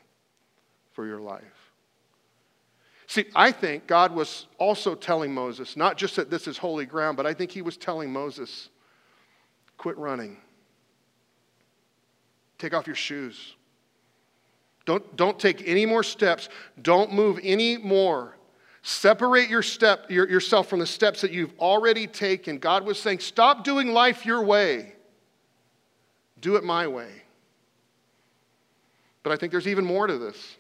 for 0.93 1.05
your 1.05 1.19
life. 1.19 1.58
See, 3.09 3.25
I 3.35 3.51
think 3.51 3.87
God 3.87 4.13
was 4.13 4.45
also 4.59 4.93
telling 4.93 5.33
Moses, 5.33 5.75
not 5.75 5.97
just 5.97 6.15
that 6.17 6.29
this 6.29 6.47
is 6.47 6.59
holy 6.59 6.85
ground, 6.85 7.17
but 7.17 7.25
I 7.25 7.33
think 7.33 7.49
he 7.49 7.63
was 7.63 7.75
telling 7.75 8.13
Moses, 8.13 8.69
quit 9.77 9.97
running. 9.97 10.37
Take 12.59 12.75
off 12.75 12.85
your 12.85 12.95
shoes. 12.95 13.55
Don't, 14.85 15.15
don't 15.15 15.39
take 15.39 15.67
any 15.67 15.87
more 15.87 16.03
steps. 16.03 16.49
Don't 16.83 17.11
move 17.11 17.39
any 17.41 17.77
more. 17.77 18.37
Separate 18.83 19.49
your 19.49 19.63
step, 19.63 20.11
your, 20.11 20.29
yourself 20.29 20.67
from 20.67 20.77
the 20.77 20.85
steps 20.85 21.21
that 21.21 21.31
you've 21.31 21.57
already 21.59 22.05
taken. 22.05 22.59
God 22.59 22.85
was 22.85 22.99
saying, 22.99 23.21
stop 23.21 23.63
doing 23.63 23.87
life 23.87 24.23
your 24.23 24.43
way. 24.43 24.93
Do 26.41 26.57
it 26.57 26.63
my 26.63 26.85
way. 26.85 27.23
But 29.23 29.31
I 29.31 29.35
think 29.35 29.51
there's 29.51 29.67
even 29.67 29.83
more 29.83 30.05
to 30.05 30.19
this. 30.19 30.57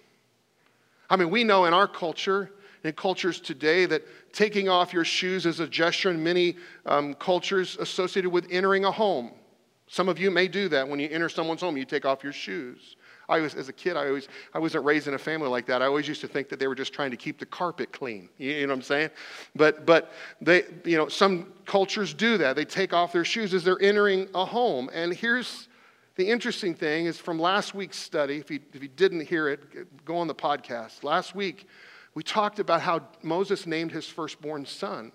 I 1.09 1.15
mean, 1.15 1.29
we 1.29 1.43
know 1.43 1.65
in 1.65 1.73
our 1.73 1.87
culture, 1.87 2.51
in 2.83 2.93
cultures 2.93 3.39
today, 3.39 3.85
that 3.87 4.03
taking 4.33 4.69
off 4.69 4.93
your 4.93 5.05
shoes 5.05 5.45
is 5.45 5.59
a 5.59 5.67
gesture 5.67 6.11
in 6.11 6.23
many 6.23 6.55
um, 6.85 7.13
cultures 7.15 7.77
associated 7.79 8.29
with 8.29 8.47
entering 8.51 8.85
a 8.85 8.91
home. 8.91 9.31
Some 9.87 10.07
of 10.07 10.19
you 10.19 10.29
may 10.29 10.47
do 10.47 10.69
that 10.69 10.87
when 10.87 10.99
you 10.99 11.09
enter 11.09 11.29
someone's 11.29 11.61
home, 11.61 11.75
you 11.75 11.85
take 11.85 12.05
off 12.05 12.23
your 12.23 12.33
shoes. 12.33 12.95
I 13.29 13.39
was, 13.39 13.53
as 13.53 13.69
a 13.69 13.73
kid, 13.73 13.95
I, 13.95 14.07
always, 14.07 14.27
I 14.53 14.59
wasn't 14.59 14.85
raised 14.85 15.07
in 15.07 15.13
a 15.13 15.19
family 15.19 15.47
like 15.47 15.67
that. 15.67 15.83
I 15.83 15.85
always 15.85 16.07
used 16.07 16.21
to 16.21 16.27
think 16.27 16.49
that 16.49 16.59
they 16.59 16.67
were 16.67 16.75
just 16.75 16.93
trying 16.93 17.11
to 17.11 17.17
keep 17.17 17.39
the 17.39 17.45
carpet 17.45 17.91
clean. 17.91 18.27
You, 18.37 18.61
know 18.61 18.67
what 18.67 18.73
I'm 18.73 18.81
saying? 18.81 19.09
But, 19.55 19.85
but 19.85 20.11
they, 20.41 20.63
you 20.83 20.97
know, 20.97 21.07
some 21.07 21.53
cultures 21.65 22.13
do 22.13 22.39
that. 22.39 22.55
They 22.55 22.65
take 22.65 22.91
off 22.91 23.13
their 23.13 23.25
shoes 23.25 23.53
as 23.53 23.63
they're 23.63 23.81
entering 23.81 24.27
a 24.33 24.45
home. 24.45 24.89
And 24.93 25.13
here's 25.13 25.68
the 26.19 26.27
interesting 26.27 26.75
thing 26.75 27.05
is 27.05 27.17
from 27.17 27.39
last 27.39 27.73
week's 27.73 27.97
study, 27.97 28.35
if 28.35 28.51
you, 28.51 28.59
if 28.73 28.81
you 28.83 28.89
didn't 28.89 29.25
hear 29.25 29.47
it, 29.47 30.03
go 30.03 30.17
on 30.17 30.27
the 30.27 30.35
podcast. 30.35 31.01
Last 31.01 31.33
week, 31.33 31.65
we 32.13 32.23
talked 32.23 32.59
about 32.59 32.81
how 32.81 33.07
Moses 33.23 33.65
named 33.65 33.93
his 33.93 34.05
firstborn 34.05 34.65
son. 34.65 35.13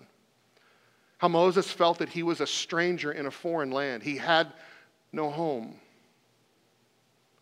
How 1.19 1.27
Moses 1.27 1.69
felt 1.69 1.99
that 1.99 2.09
he 2.09 2.23
was 2.23 2.41
a 2.41 2.47
stranger 2.47 3.11
in 3.11 3.27
a 3.27 3.31
foreign 3.31 3.69
land. 3.69 4.01
He 4.01 4.17
had 4.17 4.51
no 5.11 5.29
home. 5.29 5.75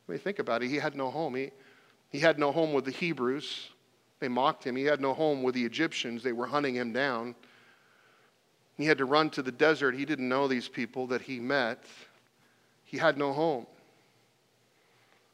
I 0.08 0.12
mean, 0.12 0.20
think 0.20 0.40
about 0.40 0.62
it. 0.62 0.68
He 0.68 0.76
had 0.76 0.94
no 0.94 1.10
home. 1.10 1.34
He, 1.36 1.52
he 2.10 2.20
had 2.20 2.38
no 2.38 2.52
home 2.52 2.74
with 2.74 2.84
the 2.84 2.92
Hebrews. 2.92 3.70
They 4.20 4.28
mocked 4.28 4.66
him. 4.66 4.76
He 4.76 4.84
had 4.84 5.00
no 5.00 5.14
home 5.14 5.42
with 5.42 5.56
the 5.56 5.64
Egyptians. 5.64 6.22
They 6.22 6.34
were 6.34 6.48
hunting 6.48 6.76
him 6.76 6.92
down. 6.92 7.34
He 8.76 8.84
had 8.84 8.98
to 8.98 9.06
run 9.06 9.30
to 9.30 9.42
the 9.42 9.54
desert. 9.54 9.96
He 9.96 10.04
didn't 10.04 10.28
know 10.28 10.50
these 10.50 10.68
people 10.68 11.08
that 11.08 11.22
he 11.22 11.40
met. 11.40 11.86
He 12.94 13.00
had 13.00 13.18
no 13.18 13.34
home. 13.34 13.66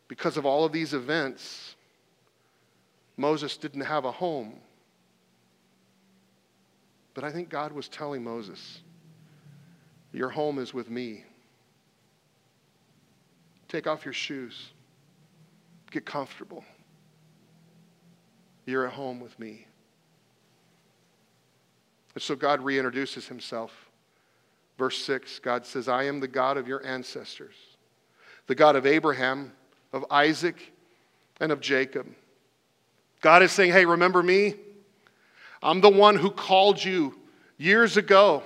Because 0.08 0.38
of 0.38 0.46
all 0.46 0.64
of 0.64 0.72
these 0.72 0.94
events, 0.94 1.76
Moses 3.18 3.58
didn't 3.58 3.82
have 3.82 4.06
a 4.06 4.14
home. 4.14 4.54
But 7.14 7.26
I 7.26 7.34
think 7.34 7.50
God 7.50 7.74
was 7.74 7.90
telling 7.90 8.24
Moses, 8.24 8.80
Your 10.14 10.30
home 10.30 10.58
is 10.58 10.74
with 10.74 10.90
me. 10.90 11.26
Take 13.68 13.88
off 13.88 14.06
your 14.06 14.14
shoes, 14.14 14.70
get 15.92 16.06
comfortable. 16.06 16.64
You're 18.66 18.88
at 18.88 18.94
home 18.94 19.20
with 19.20 19.38
me. 19.38 19.68
And 22.16 22.24
so 22.24 22.38
God 22.38 22.62
reintroduces 22.62 23.28
himself. 23.28 23.89
Verse 24.80 24.98
6, 25.04 25.40
God 25.40 25.66
says, 25.66 25.90
I 25.90 26.04
am 26.04 26.22
the 26.22 26.28
God 26.28 26.56
of 26.56 26.66
your 26.66 26.84
ancestors, 26.86 27.56
the 28.48 28.56
God 28.56 28.78
of 28.78 28.86
Abraham, 28.86 29.52
of 29.92 30.06
Isaac, 30.10 30.72
and 31.42 31.52
of 31.52 31.60
Jacob. 31.60 32.08
God 33.20 33.44
is 33.44 33.52
saying, 33.52 33.74
Hey, 33.74 33.84
remember 33.84 34.24
me? 34.24 34.56
I'm 35.62 35.82
the 35.82 35.90
one 35.90 36.16
who 36.16 36.32
called 36.32 36.82
you 36.82 37.14
years 37.58 37.98
ago. 37.98 38.42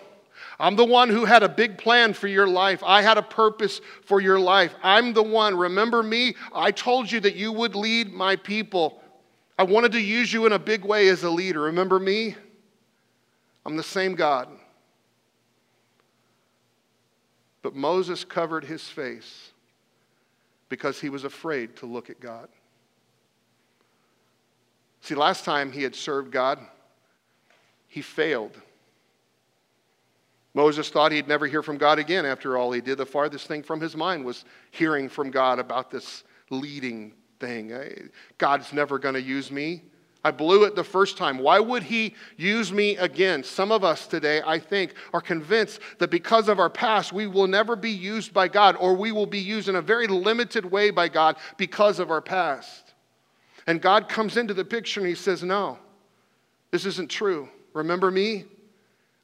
I'm 0.59 0.75
the 0.75 0.85
one 0.85 1.09
who 1.09 1.25
had 1.25 1.43
a 1.43 1.49
big 1.49 1.77
plan 1.77 2.13
for 2.13 2.27
your 2.27 2.47
life. 2.47 2.81
I 2.83 3.03
had 3.03 3.19
a 3.19 3.23
purpose 3.23 3.79
for 4.05 4.19
your 4.19 4.39
life. 4.39 4.73
I'm 4.81 5.13
the 5.13 5.21
one. 5.21 5.55
Remember 5.55 6.01
me? 6.01 6.35
I 6.51 6.71
told 6.71 7.11
you 7.11 7.19
that 7.19 7.35
you 7.35 7.51
would 7.51 7.75
lead 7.75 8.11
my 8.11 8.37
people. 8.37 9.03
I 9.59 9.63
wanted 9.63 9.91
to 9.91 9.99
use 9.99 10.33
you 10.33 10.47
in 10.47 10.53
a 10.53 10.59
big 10.59 10.83
way 10.83 11.09
as 11.09 11.21
a 11.21 11.29
leader. 11.29 11.61
Remember 11.61 11.99
me? 11.99 12.35
I'm 13.67 13.77
the 13.77 13.83
same 13.83 14.15
God. 14.15 14.49
But 17.63 17.75
Moses 17.75 18.23
covered 18.23 18.65
his 18.65 18.87
face 18.87 19.51
because 20.69 20.99
he 20.99 21.09
was 21.09 21.23
afraid 21.23 21.75
to 21.77 21.87
look 21.87 22.11
at 22.11 22.19
God. 22.19 22.49
See, 25.01 25.15
last 25.15 25.43
time 25.43 25.71
he 25.71 25.81
had 25.81 25.95
served 25.95 26.31
God, 26.31 26.59
he 27.87 28.01
failed. 28.01 28.61
Moses 30.53 30.89
thought 30.89 31.11
he'd 31.11 31.27
never 31.27 31.47
hear 31.47 31.63
from 31.63 31.77
God 31.77 31.99
again 31.99 32.25
after 32.25 32.57
all 32.57 32.71
he 32.71 32.81
did. 32.81 32.97
The 32.97 33.05
farthest 33.05 33.47
thing 33.47 33.63
from 33.63 33.81
his 33.81 33.95
mind 33.95 34.23
was 34.23 34.45
hearing 34.71 35.09
from 35.09 35.31
God 35.31 35.57
about 35.57 35.89
this 35.89 36.23
leading 36.49 37.13
thing. 37.39 38.09
God's 38.37 38.71
never 38.71 38.99
going 38.99 39.15
to 39.15 39.21
use 39.21 39.49
me. 39.49 39.83
I 40.23 40.31
blew 40.31 40.63
it 40.63 40.75
the 40.75 40.83
first 40.83 41.17
time. 41.17 41.37
Why 41.37 41.59
would 41.59 41.83
he 41.83 42.15
use 42.37 42.71
me 42.71 42.95
again? 42.95 43.43
Some 43.43 43.73
of 43.73 43.83
us 43.83 44.07
today, 44.07 44.41
I 44.45 44.57
think, 44.57 44.93
are 45.13 45.19
convinced 45.19 45.81
that 45.99 46.11
because 46.11 46.47
of 46.47 46.59
our 46.59 46.69
past, 46.69 47.11
we 47.11 47.27
will 47.27 47.47
never 47.47 47.75
be 47.75 47.91
used 47.91 48.33
by 48.33 48.47
God, 48.47 48.77
or 48.79 48.93
we 48.93 49.11
will 49.11 49.25
be 49.25 49.39
used 49.39 49.67
in 49.67 49.75
a 49.75 49.81
very 49.81 50.07
limited 50.07 50.63
way 50.63 50.91
by 50.91 51.09
God 51.09 51.35
because 51.57 51.99
of 51.99 52.09
our 52.09 52.21
past. 52.21 52.93
And 53.67 53.81
God 53.81 54.07
comes 54.07 54.37
into 54.37 54.53
the 54.53 54.63
picture 54.63 55.01
and 55.01 55.09
he 55.09 55.15
says, 55.15 55.43
No, 55.43 55.77
this 56.71 56.85
isn't 56.85 57.09
true. 57.09 57.49
Remember 57.73 58.09
me? 58.09 58.45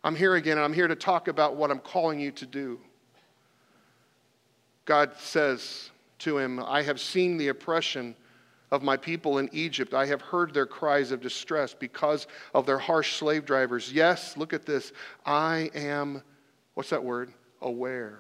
I'm 0.04 0.16
here 0.16 0.36
again, 0.36 0.58
and 0.58 0.66
I'm 0.66 0.74
here 0.74 0.88
to 0.88 0.96
talk 0.96 1.28
about 1.28 1.56
what 1.56 1.72
I'm 1.72 1.80
calling 1.80 2.20
you 2.20 2.32
to 2.32 2.46
do. 2.46 2.80
God 4.86 5.12
says 5.18 5.92
to 6.20 6.38
him, 6.38 6.60
I 6.60 6.82
have 6.82 7.00
seen 7.00 7.38
the 7.38 7.50
oppression 7.50 8.16
of 8.72 8.84
my 8.84 8.98
people 8.98 9.40
in 9.40 9.50
Egypt. 9.52 9.94
I 9.94 10.06
have 10.06 10.22
heard 10.22 10.54
their 10.54 10.66
cries 10.66 11.12
of 11.12 11.22
distress 11.22 11.74
because 11.74 12.28
of 12.54 12.66
their 12.66 12.78
harsh 12.78 13.16
slave 13.16 13.46
drivers. 13.46 13.92
Yes, 13.92 14.38
look 14.38 14.54
at 14.54 14.66
this. 14.66 14.92
I 15.26 15.72
am, 15.74 16.22
what's 16.76 16.90
that 16.90 17.04
word? 17.04 17.34
Aware 17.62 18.20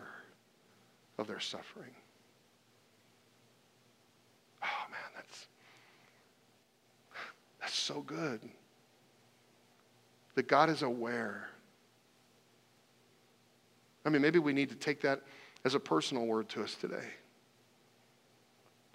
of 1.17 1.27
their 1.27 1.39
suffering. 1.39 1.91
Oh, 4.63 4.91
man, 4.91 4.99
that's, 5.15 5.47
that's 7.61 7.75
so 7.77 8.01
good. 8.01 8.41
That 10.35 10.47
God 10.47 10.69
is 10.69 10.81
aware. 10.81 11.49
I 14.05 14.09
mean, 14.09 14.21
maybe 14.21 14.39
we 14.39 14.53
need 14.53 14.69
to 14.69 14.75
take 14.75 15.01
that 15.01 15.21
as 15.65 15.75
a 15.75 15.79
personal 15.79 16.25
word 16.25 16.49
to 16.49 16.63
us 16.63 16.75
today 16.75 17.09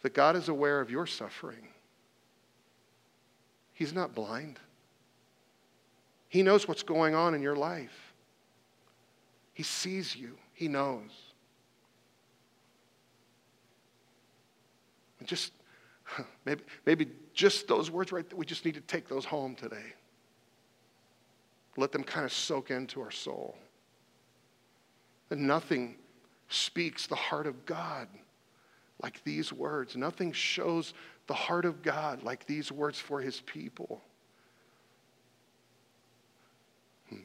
that 0.04 0.12
God 0.12 0.36
is 0.36 0.50
aware 0.50 0.82
of 0.82 0.90
your 0.90 1.06
suffering. 1.06 1.66
He's 3.72 3.94
not 3.94 4.14
blind. 4.14 4.60
He 6.28 6.42
knows 6.42 6.68
what's 6.68 6.82
going 6.82 7.14
on 7.14 7.34
in 7.34 7.40
your 7.40 7.56
life. 7.56 8.12
He 9.54 9.62
sees 9.62 10.14
you. 10.14 10.36
He 10.52 10.68
knows. 10.68 11.08
And 15.20 15.26
just 15.26 15.52
maybe, 16.44 16.64
maybe 16.84 17.08
just 17.32 17.66
those 17.66 17.90
words 17.90 18.12
right 18.12 18.28
there, 18.28 18.36
we 18.36 18.44
just 18.44 18.66
need 18.66 18.74
to 18.74 18.82
take 18.82 19.08
those 19.08 19.24
home 19.24 19.54
today. 19.54 19.94
Let 21.78 21.92
them 21.92 22.04
kind 22.04 22.26
of 22.26 22.32
soak 22.32 22.70
into 22.70 23.00
our 23.00 23.10
soul. 23.10 23.56
And 25.30 25.46
nothing 25.46 25.96
speaks 26.50 27.06
the 27.06 27.16
heart 27.16 27.46
of 27.46 27.64
God 27.64 28.06
like 29.02 29.22
these 29.24 29.52
words. 29.52 29.96
Nothing 29.96 30.32
shows 30.32 30.94
the 31.26 31.34
heart 31.34 31.64
of 31.64 31.82
God 31.82 32.22
like 32.22 32.46
these 32.46 32.70
words 32.70 32.98
for 32.98 33.20
his 33.20 33.40
people. 33.40 34.02
Hmm. 37.08 37.24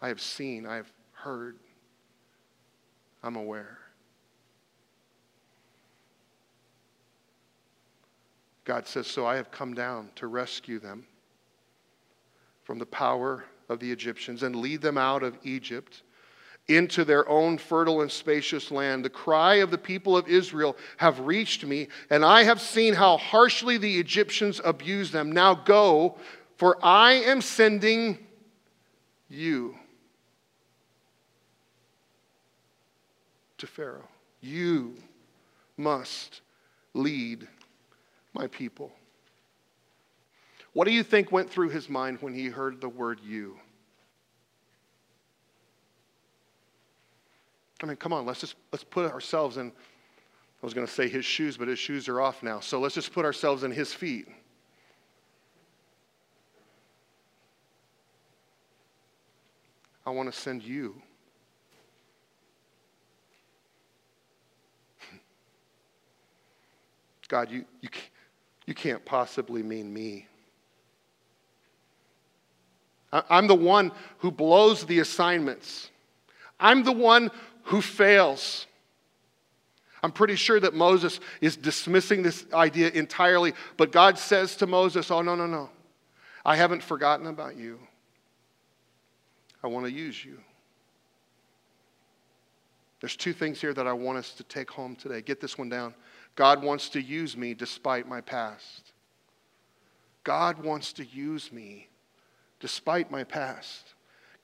I 0.00 0.08
have 0.08 0.20
seen, 0.20 0.66
I 0.66 0.76
have 0.76 0.90
heard, 1.12 1.56
I'm 3.22 3.36
aware. 3.36 3.78
God 8.64 8.86
says, 8.86 9.06
So 9.06 9.26
I 9.26 9.36
have 9.36 9.50
come 9.50 9.74
down 9.74 10.10
to 10.16 10.26
rescue 10.26 10.78
them 10.78 11.06
from 12.64 12.78
the 12.78 12.86
power 12.86 13.44
of 13.68 13.78
the 13.78 13.90
Egyptians 13.90 14.42
and 14.42 14.56
lead 14.56 14.82
them 14.82 14.98
out 14.98 15.22
of 15.22 15.38
Egypt 15.44 16.02
into 16.68 17.04
their 17.04 17.28
own 17.28 17.58
fertile 17.58 18.02
and 18.02 18.10
spacious 18.10 18.70
land. 18.70 19.04
The 19.04 19.10
cry 19.10 19.56
of 19.56 19.70
the 19.70 19.78
people 19.78 20.16
of 20.16 20.28
Israel 20.28 20.76
have 20.96 21.20
reached 21.20 21.64
me, 21.64 21.88
and 22.10 22.24
I 22.24 22.42
have 22.42 22.60
seen 22.60 22.94
how 22.94 23.16
harshly 23.16 23.78
the 23.78 23.98
Egyptians 23.98 24.60
abuse 24.64 25.10
them. 25.10 25.30
Now 25.30 25.54
go, 25.54 26.18
for 26.56 26.76
I 26.84 27.12
am 27.12 27.40
sending 27.40 28.18
you 29.28 29.76
to 33.58 33.66
Pharaoh. 33.66 34.08
You 34.40 34.96
must 35.76 36.40
lead 36.94 37.46
my 38.34 38.46
people. 38.48 38.92
What 40.72 40.86
do 40.86 40.92
you 40.92 41.02
think 41.02 41.32
went 41.32 41.48
through 41.48 41.70
his 41.70 41.88
mind 41.88 42.18
when 42.20 42.34
he 42.34 42.46
heard 42.46 42.80
the 42.80 42.88
word 42.88 43.20
you? 43.24 43.58
I 47.82 47.86
mean, 47.86 47.96
come 47.96 48.12
on, 48.12 48.24
let's 48.26 48.40
just 48.40 48.56
let's 48.72 48.84
put 48.84 49.10
ourselves 49.10 49.56
in 49.56 49.72
I 50.62 50.66
was 50.66 50.74
going 50.74 50.86
to 50.86 50.92
say 50.92 51.08
his 51.08 51.24
shoes, 51.24 51.56
but 51.56 51.66
his 51.68 51.78
shoes 51.78 52.08
are 52.08 52.20
off 52.20 52.42
now. 52.42 52.60
So 52.60 52.80
let's 52.80 52.94
just 52.94 53.12
put 53.12 53.24
ourselves 53.24 53.62
in 53.62 53.70
his 53.70 53.92
feet. 53.92 54.26
I 60.06 60.10
want 60.10 60.32
to 60.32 60.38
send 60.38 60.62
you. 60.62 61.00
God, 67.28 67.50
you, 67.50 67.64
you, 67.82 67.90
you 68.66 68.74
can't 68.74 69.04
possibly 69.04 69.62
mean 69.62 69.92
me. 69.92 70.26
I'm 73.12 73.46
the 73.46 73.54
one 73.54 73.92
who 74.18 74.30
blows 74.30 74.84
the 74.84 75.00
assignments. 75.00 75.90
I'm 76.58 76.82
the 76.82 76.92
one 76.92 77.30
who 77.66 77.80
fails. 77.80 78.66
I'm 80.02 80.12
pretty 80.12 80.36
sure 80.36 80.60
that 80.60 80.74
Moses 80.74 81.20
is 81.40 81.56
dismissing 81.56 82.22
this 82.22 82.46
idea 82.52 82.90
entirely, 82.90 83.54
but 83.76 83.92
God 83.92 84.18
says 84.18 84.56
to 84.56 84.66
Moses, 84.66 85.10
Oh, 85.10 85.22
no, 85.22 85.34
no, 85.34 85.46
no. 85.46 85.70
I 86.44 86.54
haven't 86.54 86.82
forgotten 86.82 87.26
about 87.26 87.56
you. 87.56 87.80
I 89.64 89.66
want 89.66 89.84
to 89.86 89.92
use 89.92 90.24
you. 90.24 90.38
There's 93.00 93.16
two 93.16 93.32
things 93.32 93.60
here 93.60 93.74
that 93.74 93.86
I 93.86 93.92
want 93.92 94.18
us 94.18 94.32
to 94.34 94.44
take 94.44 94.70
home 94.70 94.94
today. 94.94 95.20
Get 95.20 95.40
this 95.40 95.58
one 95.58 95.68
down. 95.68 95.94
God 96.36 96.62
wants 96.62 96.88
to 96.90 97.02
use 97.02 97.36
me 97.36 97.52
despite 97.52 98.08
my 98.08 98.20
past. 98.20 98.92
God 100.22 100.62
wants 100.62 100.92
to 100.94 101.04
use 101.04 101.50
me 101.50 101.88
despite 102.60 103.10
my 103.10 103.24
past. 103.24 103.94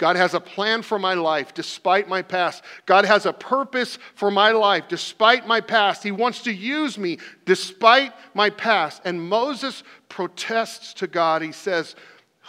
God 0.03 0.17
has 0.17 0.35
a 0.35 0.41
plan 0.41 0.83
for 0.83 0.99
my 0.99 1.15
life 1.15 1.55
despite 1.55 2.09
my 2.09 2.23
past. 2.23 2.65
God 2.87 3.05
has 3.05 3.25
a 3.25 3.33
purpose 3.33 4.01
for 4.17 4.33
my 4.33 4.51
life 4.51 4.89
despite 4.89 5.47
my 5.47 5.61
past. 5.61 6.03
He 6.03 6.11
wants 6.11 6.43
to 6.43 6.53
use 6.53 6.99
me 6.99 7.19
despite 7.45 8.13
my 8.35 8.51
past. 8.51 9.03
And 9.05 9.23
Moses 9.23 9.85
protests 10.09 10.93
to 10.95 11.07
God. 11.07 11.41
He 11.41 11.53
says, 11.53 11.95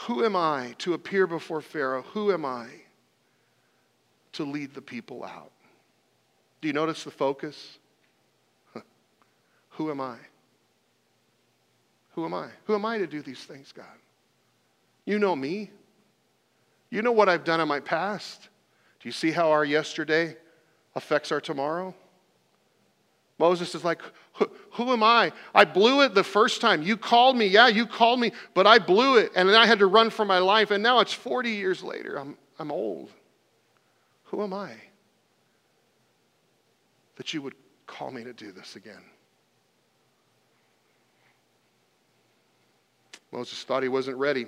Who 0.07 0.25
am 0.25 0.35
I 0.35 0.73
to 0.79 0.95
appear 0.95 1.27
before 1.27 1.61
Pharaoh? 1.61 2.01
Who 2.13 2.31
am 2.31 2.43
I 2.43 2.69
to 4.31 4.45
lead 4.45 4.73
the 4.73 4.81
people 4.81 5.23
out? 5.23 5.51
Do 6.59 6.67
you 6.67 6.73
notice 6.73 7.03
the 7.03 7.11
focus? 7.11 7.77
Who 9.69 9.91
am 9.91 10.01
I? 10.01 10.17
Who 12.13 12.25
am 12.25 12.33
I? 12.33 12.47
Who 12.63 12.73
am 12.73 12.83
I 12.83 12.97
to 12.97 13.05
do 13.05 13.21
these 13.21 13.43
things, 13.43 13.71
God? 13.71 13.85
You 15.05 15.19
know 15.19 15.35
me. 15.35 15.69
You 16.93 17.01
know 17.01 17.11
what 17.11 17.27
I've 17.27 17.43
done 17.43 17.59
in 17.59 17.67
my 17.67 17.79
past. 17.79 18.49
Do 18.99 19.09
you 19.09 19.11
see 19.11 19.31
how 19.31 19.49
our 19.49 19.65
yesterday 19.65 20.37
affects 20.93 21.31
our 21.31 21.41
tomorrow? 21.41 21.95
Moses 23.39 23.73
is 23.73 23.83
like, 23.83 23.99
Who 24.73 24.91
am 24.91 25.01
I? 25.01 25.31
I 25.55 25.65
blew 25.65 26.01
it 26.03 26.13
the 26.13 26.23
first 26.23 26.61
time. 26.61 26.83
You 26.83 26.95
called 26.95 27.35
me. 27.35 27.47
Yeah, 27.47 27.67
you 27.67 27.87
called 27.87 28.19
me, 28.19 28.31
but 28.53 28.67
I 28.67 28.77
blew 28.77 29.17
it. 29.17 29.31
And 29.35 29.49
then 29.49 29.55
I 29.55 29.65
had 29.65 29.79
to 29.79 29.87
run 29.87 30.11
for 30.11 30.23
my 30.23 30.37
life. 30.37 30.69
And 30.69 30.83
now 30.83 30.99
it's 30.99 31.11
40 31.11 31.49
years 31.49 31.81
later. 31.81 32.19
I'm, 32.19 32.37
I'm 32.59 32.71
old. 32.71 33.09
Who 34.25 34.43
am 34.43 34.53
I 34.53 34.73
that 37.15 37.33
you 37.33 37.41
would 37.41 37.55
call 37.87 38.11
me 38.11 38.23
to 38.23 38.33
do 38.33 38.51
this 38.51 38.75
again? 38.75 39.01
Moses 43.31 43.63
thought 43.63 43.81
he 43.81 43.89
wasn't 43.89 44.17
ready. 44.17 44.45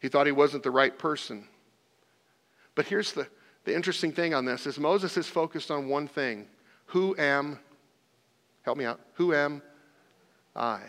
He 0.00 0.08
thought 0.08 0.26
he 0.26 0.32
wasn't 0.32 0.62
the 0.62 0.70
right 0.70 0.96
person. 0.96 1.46
But 2.74 2.86
here's 2.86 3.12
the, 3.12 3.26
the 3.64 3.74
interesting 3.74 4.12
thing 4.12 4.34
on 4.34 4.44
this 4.44 4.66
is 4.66 4.78
Moses 4.78 5.16
is 5.16 5.26
focused 5.26 5.70
on 5.70 5.88
one 5.88 6.06
thing. 6.08 6.46
Who 6.86 7.16
am, 7.18 7.58
help 8.62 8.78
me 8.78 8.84
out, 8.84 9.00
who 9.14 9.34
am 9.34 9.62
I? 10.54 10.80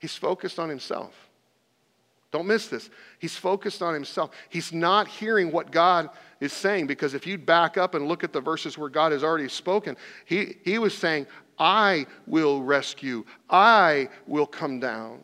He's 0.00 0.14
focused 0.14 0.58
on 0.58 0.68
himself. 0.68 1.14
Don't 2.30 2.46
miss 2.46 2.66
this. 2.66 2.90
He's 3.20 3.36
focused 3.36 3.80
on 3.80 3.94
himself. 3.94 4.32
He's 4.48 4.72
not 4.72 5.06
hearing 5.06 5.52
what 5.52 5.70
God 5.70 6.10
is 6.40 6.52
saying 6.52 6.88
because 6.88 7.14
if 7.14 7.26
you 7.26 7.38
back 7.38 7.76
up 7.76 7.94
and 7.94 8.08
look 8.08 8.24
at 8.24 8.32
the 8.32 8.40
verses 8.40 8.76
where 8.76 8.88
God 8.88 9.12
has 9.12 9.22
already 9.22 9.48
spoken, 9.48 9.96
he, 10.24 10.56
he 10.64 10.78
was 10.78 10.98
saying, 10.98 11.26
I 11.58 12.06
will 12.26 12.62
rescue, 12.62 13.24
I 13.48 14.08
will 14.26 14.46
come 14.46 14.80
down. 14.80 15.20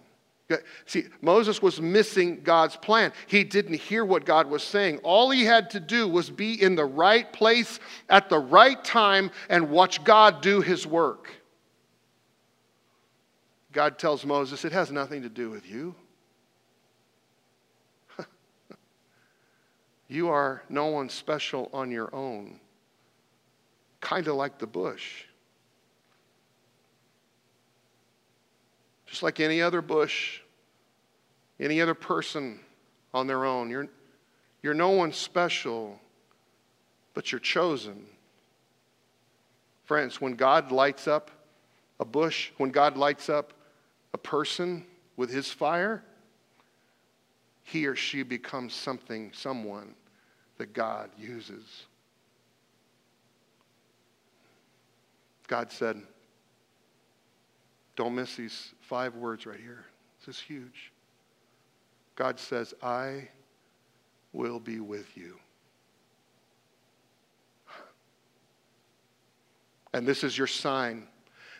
See, 0.86 1.04
Moses 1.20 1.62
was 1.62 1.80
missing 1.80 2.40
God's 2.42 2.76
plan. 2.76 3.12
He 3.26 3.44
didn't 3.44 3.74
hear 3.74 4.04
what 4.04 4.24
God 4.24 4.48
was 4.48 4.62
saying. 4.62 4.98
All 4.98 5.30
he 5.30 5.44
had 5.44 5.70
to 5.70 5.80
do 5.80 6.08
was 6.08 6.30
be 6.30 6.60
in 6.60 6.74
the 6.74 6.84
right 6.84 7.32
place 7.32 7.78
at 8.08 8.28
the 8.28 8.38
right 8.38 8.82
time 8.82 9.30
and 9.48 9.70
watch 9.70 10.02
God 10.04 10.42
do 10.42 10.60
his 10.60 10.86
work. 10.86 11.30
God 13.72 13.98
tells 13.98 14.24
Moses, 14.24 14.64
It 14.64 14.72
has 14.72 14.90
nothing 14.90 15.22
to 15.22 15.28
do 15.28 15.50
with 15.50 15.68
you. 15.70 15.94
you 20.08 20.28
are 20.28 20.62
no 20.68 20.86
one 20.86 21.08
special 21.08 21.70
on 21.72 21.90
your 21.90 22.14
own, 22.14 22.58
kind 24.00 24.26
of 24.26 24.34
like 24.34 24.58
the 24.58 24.66
bush. 24.66 25.24
Just 29.10 29.24
like 29.24 29.40
any 29.40 29.60
other 29.60 29.82
bush, 29.82 30.40
any 31.58 31.80
other 31.80 31.94
person 31.94 32.60
on 33.12 33.26
their 33.26 33.44
own. 33.44 33.68
You're, 33.68 33.88
you're 34.62 34.72
no 34.72 34.90
one 34.90 35.12
special, 35.12 35.98
but 37.12 37.32
you're 37.32 37.40
chosen. 37.40 38.06
Friends, 39.84 40.20
when 40.20 40.34
God 40.34 40.70
lights 40.70 41.08
up 41.08 41.32
a 41.98 42.04
bush, 42.04 42.52
when 42.56 42.70
God 42.70 42.96
lights 42.96 43.28
up 43.28 43.52
a 44.14 44.18
person 44.18 44.86
with 45.16 45.28
his 45.28 45.50
fire, 45.50 46.04
he 47.64 47.86
or 47.86 47.96
she 47.96 48.22
becomes 48.22 48.72
something, 48.74 49.32
someone 49.34 49.94
that 50.58 50.72
God 50.72 51.10
uses. 51.18 51.64
God 55.48 55.72
said, 55.72 56.00
don't 58.00 58.14
miss 58.14 58.34
these 58.34 58.72
five 58.80 59.14
words 59.14 59.44
right 59.44 59.60
here. 59.60 59.84
This 60.24 60.36
is 60.36 60.40
huge. 60.40 60.90
God 62.16 62.40
says, 62.40 62.72
I 62.82 63.28
will 64.32 64.58
be 64.58 64.80
with 64.80 65.18
you. 65.18 65.38
And 69.92 70.06
this 70.08 70.24
is 70.24 70.38
your 70.38 70.46
sign 70.46 71.08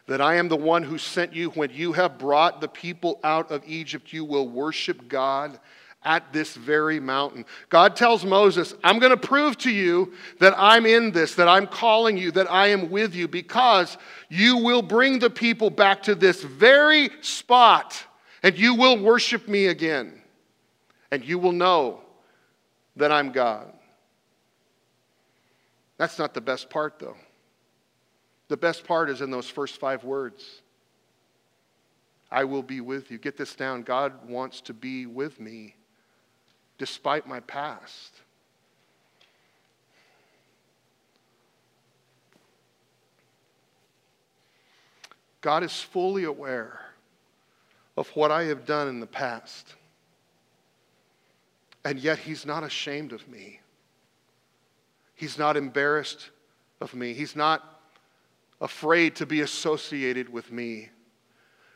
that 0.06 0.22
I 0.22 0.36
am 0.36 0.48
the 0.48 0.56
one 0.56 0.82
who 0.82 0.96
sent 0.96 1.34
you. 1.34 1.50
When 1.50 1.68
you 1.74 1.92
have 1.92 2.18
brought 2.18 2.62
the 2.62 2.68
people 2.68 3.20
out 3.22 3.50
of 3.50 3.62
Egypt, 3.66 4.10
you 4.10 4.24
will 4.24 4.48
worship 4.48 5.08
God 5.08 5.60
at 6.02 6.32
this 6.32 6.54
very 6.54 6.98
mountain. 6.98 7.44
God 7.68 7.94
tells 7.94 8.24
Moses, 8.24 8.74
I'm 8.82 8.98
going 8.98 9.10
to 9.10 9.16
prove 9.16 9.58
to 9.58 9.70
you 9.70 10.12
that 10.38 10.54
I'm 10.56 10.86
in 10.86 11.12
this, 11.12 11.34
that 11.34 11.48
I'm 11.48 11.66
calling 11.66 12.16
you, 12.16 12.30
that 12.32 12.50
I 12.50 12.68
am 12.68 12.90
with 12.90 13.14
you, 13.14 13.28
because 13.28 13.98
you 14.28 14.56
will 14.56 14.82
bring 14.82 15.18
the 15.18 15.30
people 15.30 15.68
back 15.68 16.02
to 16.04 16.14
this 16.14 16.42
very 16.42 17.10
spot 17.20 18.02
and 18.42 18.58
you 18.58 18.74
will 18.74 18.98
worship 18.98 19.46
me 19.46 19.66
again. 19.66 20.22
And 21.10 21.24
you 21.24 21.38
will 21.38 21.52
know 21.52 22.00
that 22.96 23.12
I'm 23.12 23.32
God. 23.32 23.72
That's 25.98 26.18
not 26.18 26.32
the 26.32 26.40
best 26.40 26.70
part, 26.70 26.98
though. 26.98 27.16
The 28.48 28.56
best 28.56 28.84
part 28.84 29.10
is 29.10 29.20
in 29.20 29.30
those 29.30 29.48
first 29.48 29.78
five 29.78 30.02
words 30.04 30.62
I 32.32 32.44
will 32.44 32.62
be 32.62 32.80
with 32.80 33.10
you. 33.10 33.18
Get 33.18 33.36
this 33.36 33.56
down. 33.56 33.82
God 33.82 34.28
wants 34.28 34.60
to 34.62 34.72
be 34.72 35.04
with 35.04 35.40
me 35.40 35.74
despite 36.80 37.28
my 37.28 37.40
past. 37.40 38.22
God 45.42 45.62
is 45.62 45.82
fully 45.82 46.24
aware 46.24 46.80
of 47.98 48.08
what 48.16 48.30
I 48.30 48.44
have 48.44 48.64
done 48.64 48.88
in 48.88 48.98
the 48.98 49.06
past. 49.06 49.74
And 51.84 51.98
yet, 51.98 52.18
He's 52.18 52.46
not 52.46 52.64
ashamed 52.64 53.12
of 53.12 53.28
me. 53.28 53.60
He's 55.14 55.36
not 55.36 55.58
embarrassed 55.58 56.30
of 56.80 56.94
me. 56.94 57.12
He's 57.12 57.36
not 57.36 57.82
afraid 58.58 59.16
to 59.16 59.26
be 59.26 59.42
associated 59.42 60.30
with 60.30 60.50
me. 60.50 60.88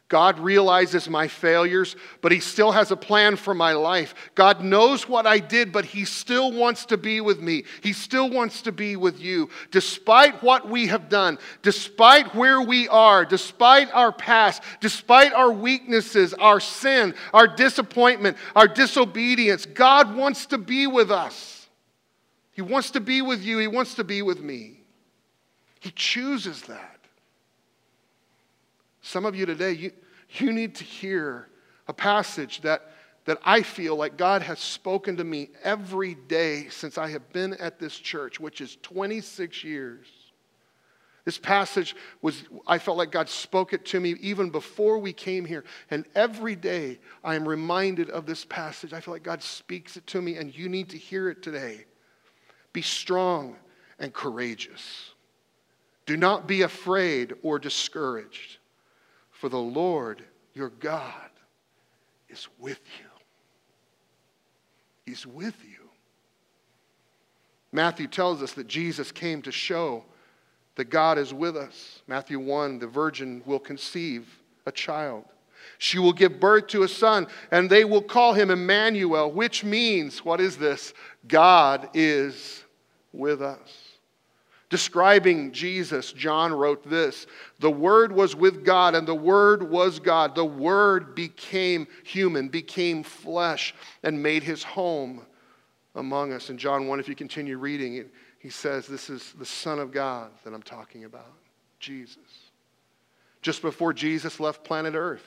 God 0.08 0.38
realizes 0.38 1.08
my 1.08 1.28
failures, 1.28 1.96
but 2.20 2.30
He 2.30 2.38
still 2.38 2.72
has 2.72 2.90
a 2.90 2.96
plan 2.96 3.36
for 3.36 3.54
my 3.54 3.72
life. 3.72 4.14
God 4.34 4.62
knows 4.62 5.08
what 5.08 5.26
I 5.26 5.38
did, 5.38 5.72
but 5.72 5.86
He 5.86 6.04
still 6.04 6.52
wants 6.52 6.84
to 6.86 6.98
be 6.98 7.22
with 7.22 7.40
me. 7.40 7.64
He 7.82 7.94
still 7.94 8.28
wants 8.28 8.62
to 8.62 8.72
be 8.72 8.96
with 8.96 9.18
you. 9.18 9.48
Despite 9.70 10.42
what 10.42 10.68
we 10.68 10.88
have 10.88 11.08
done, 11.08 11.38
despite 11.62 12.34
where 12.34 12.60
we 12.60 12.86
are, 12.88 13.24
despite 13.24 13.90
our 13.94 14.12
past, 14.12 14.62
despite 14.80 15.32
our 15.32 15.50
weaknesses, 15.50 16.34
our 16.34 16.60
sin, 16.60 17.14
our 17.32 17.48
disappointment, 17.48 18.36
our 18.54 18.68
disobedience, 18.68 19.64
God 19.64 20.14
wants 20.14 20.46
to 20.46 20.58
be 20.58 20.86
with 20.86 21.10
us. 21.10 21.66
He 22.52 22.62
wants 22.62 22.90
to 22.90 23.00
be 23.00 23.22
with 23.22 23.42
you, 23.42 23.58
He 23.58 23.68
wants 23.68 23.94
to 23.94 24.04
be 24.04 24.20
with 24.20 24.40
me. 24.40 24.80
He 25.80 25.90
chooses 25.90 26.62
that. 26.62 26.93
Some 29.04 29.26
of 29.26 29.36
you 29.36 29.44
today, 29.44 29.72
you, 29.72 29.92
you 30.38 30.50
need 30.50 30.76
to 30.76 30.84
hear 30.84 31.50
a 31.88 31.92
passage 31.92 32.62
that, 32.62 32.90
that 33.26 33.38
I 33.44 33.60
feel 33.60 33.96
like 33.96 34.16
God 34.16 34.40
has 34.40 34.58
spoken 34.58 35.18
to 35.18 35.24
me 35.24 35.50
every 35.62 36.14
day 36.14 36.68
since 36.70 36.96
I 36.96 37.10
have 37.10 37.30
been 37.30 37.52
at 37.54 37.78
this 37.78 37.94
church, 37.98 38.40
which 38.40 38.62
is 38.62 38.78
26 38.80 39.62
years. 39.62 40.06
This 41.26 41.36
passage 41.36 41.94
was, 42.22 42.44
I 42.66 42.78
felt 42.78 42.96
like 42.96 43.10
God 43.10 43.28
spoke 43.28 43.74
it 43.74 43.84
to 43.86 44.00
me 44.00 44.14
even 44.22 44.48
before 44.48 44.96
we 44.98 45.12
came 45.12 45.44
here. 45.44 45.64
And 45.90 46.06
every 46.14 46.56
day 46.56 46.98
I 47.22 47.34
am 47.34 47.46
reminded 47.46 48.08
of 48.08 48.24
this 48.24 48.46
passage. 48.46 48.94
I 48.94 49.00
feel 49.00 49.12
like 49.12 49.22
God 49.22 49.42
speaks 49.42 49.98
it 49.98 50.06
to 50.08 50.22
me, 50.22 50.36
and 50.36 50.56
you 50.56 50.70
need 50.70 50.88
to 50.88 50.98
hear 50.98 51.28
it 51.28 51.42
today. 51.42 51.84
Be 52.72 52.80
strong 52.80 53.56
and 53.98 54.14
courageous. 54.14 55.10
Do 56.06 56.16
not 56.16 56.48
be 56.48 56.62
afraid 56.62 57.34
or 57.42 57.58
discouraged. 57.58 58.60
For 59.44 59.50
the 59.50 59.58
Lord 59.58 60.24
your 60.54 60.70
God 60.70 61.28
is 62.30 62.48
with 62.58 62.80
you. 62.98 63.10
He's 65.04 65.26
with 65.26 65.62
you. 65.62 65.90
Matthew 67.70 68.06
tells 68.06 68.42
us 68.42 68.52
that 68.52 68.68
Jesus 68.68 69.12
came 69.12 69.42
to 69.42 69.52
show 69.52 70.06
that 70.76 70.86
God 70.86 71.18
is 71.18 71.34
with 71.34 71.58
us. 71.58 72.00
Matthew 72.06 72.38
1 72.38 72.78
the 72.78 72.86
virgin 72.86 73.42
will 73.44 73.58
conceive 73.58 74.26
a 74.64 74.72
child. 74.72 75.26
She 75.76 75.98
will 75.98 76.14
give 76.14 76.40
birth 76.40 76.68
to 76.68 76.84
a 76.84 76.88
son, 76.88 77.26
and 77.50 77.68
they 77.68 77.84
will 77.84 78.00
call 78.00 78.32
him 78.32 78.50
Emmanuel, 78.50 79.30
which 79.30 79.62
means, 79.62 80.24
what 80.24 80.40
is 80.40 80.56
this? 80.56 80.94
God 81.28 81.90
is 81.92 82.64
with 83.12 83.42
us. 83.42 83.83
Describing 84.70 85.52
Jesus, 85.52 86.12
John 86.12 86.52
wrote 86.52 86.88
this 86.88 87.26
The 87.58 87.70
Word 87.70 88.12
was 88.12 88.34
with 88.34 88.64
God, 88.64 88.94
and 88.94 89.06
the 89.06 89.14
Word 89.14 89.70
was 89.70 89.98
God. 89.98 90.34
The 90.34 90.44
Word 90.44 91.14
became 91.14 91.86
human, 92.04 92.48
became 92.48 93.02
flesh, 93.02 93.74
and 94.02 94.22
made 94.22 94.42
his 94.42 94.62
home 94.62 95.24
among 95.94 96.32
us. 96.32 96.50
In 96.50 96.58
John 96.58 96.86
1, 96.86 97.00
if 97.00 97.08
you 97.08 97.14
continue 97.14 97.58
reading, 97.58 98.04
he 98.38 98.50
says, 98.50 98.86
This 98.86 99.10
is 99.10 99.32
the 99.38 99.46
Son 99.46 99.78
of 99.78 99.92
God 99.92 100.30
that 100.44 100.54
I'm 100.54 100.62
talking 100.62 101.04
about, 101.04 101.34
Jesus. 101.78 102.18
Just 103.42 103.60
before 103.60 103.92
Jesus 103.92 104.40
left 104.40 104.64
planet 104.64 104.94
Earth, 104.94 105.26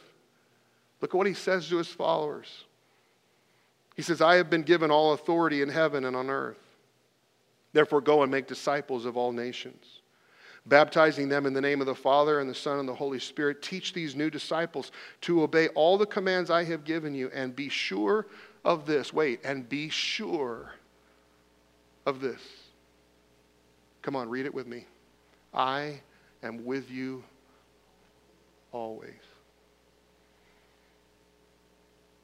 look 1.00 1.14
at 1.14 1.18
what 1.18 1.28
he 1.28 1.34
says 1.34 1.70
to 1.70 1.78
his 1.78 1.88
followers. 1.88 2.66
He 3.96 4.04
says, 4.04 4.22
I 4.22 4.36
have 4.36 4.50
been 4.50 4.62
given 4.62 4.92
all 4.92 5.14
authority 5.14 5.62
in 5.62 5.70
heaven 5.70 6.06
and 6.06 6.16
on 6.16 6.30
earth. 6.30 6.60
Therefore, 7.78 8.02
go 8.02 8.24
and 8.24 8.32
make 8.32 8.48
disciples 8.48 9.06
of 9.06 9.18
all 9.18 9.32
nations, 9.32 10.00
baptizing 10.66 11.30
them 11.30 11.46
in 11.46 11.54
the 11.54 11.62
name 11.62 11.80
of 11.80 11.86
the 11.86 11.94
Father 11.94 12.40
and 12.40 12.50
the 12.50 12.56
Son 12.56 12.80
and 12.80 12.90
the 12.90 12.96
Holy 12.96 13.20
Spirit. 13.20 13.62
Teach 13.62 13.94
these 13.94 14.16
new 14.16 14.32
disciples 14.32 14.92
to 15.22 15.44
obey 15.44 15.68
all 15.76 15.96
the 15.96 16.08
commands 16.08 16.50
I 16.50 16.64
have 16.64 16.84
given 16.84 17.14
you, 17.14 17.30
and 17.36 17.56
be 17.56 17.70
sure 17.70 18.26
of 18.66 18.88
this. 18.88 19.14
Wait, 19.14 19.42
and 19.44 19.70
be 19.70 19.90
sure 19.90 20.74
of 22.08 22.20
this. 22.20 22.42
Come 24.02 24.16
on, 24.16 24.28
read 24.28 24.48
it 24.48 24.54
with 24.56 24.66
me. 24.66 24.88
I 25.54 26.02
am 26.42 26.66
with 26.66 26.90
you 26.90 27.24
always. 28.72 29.12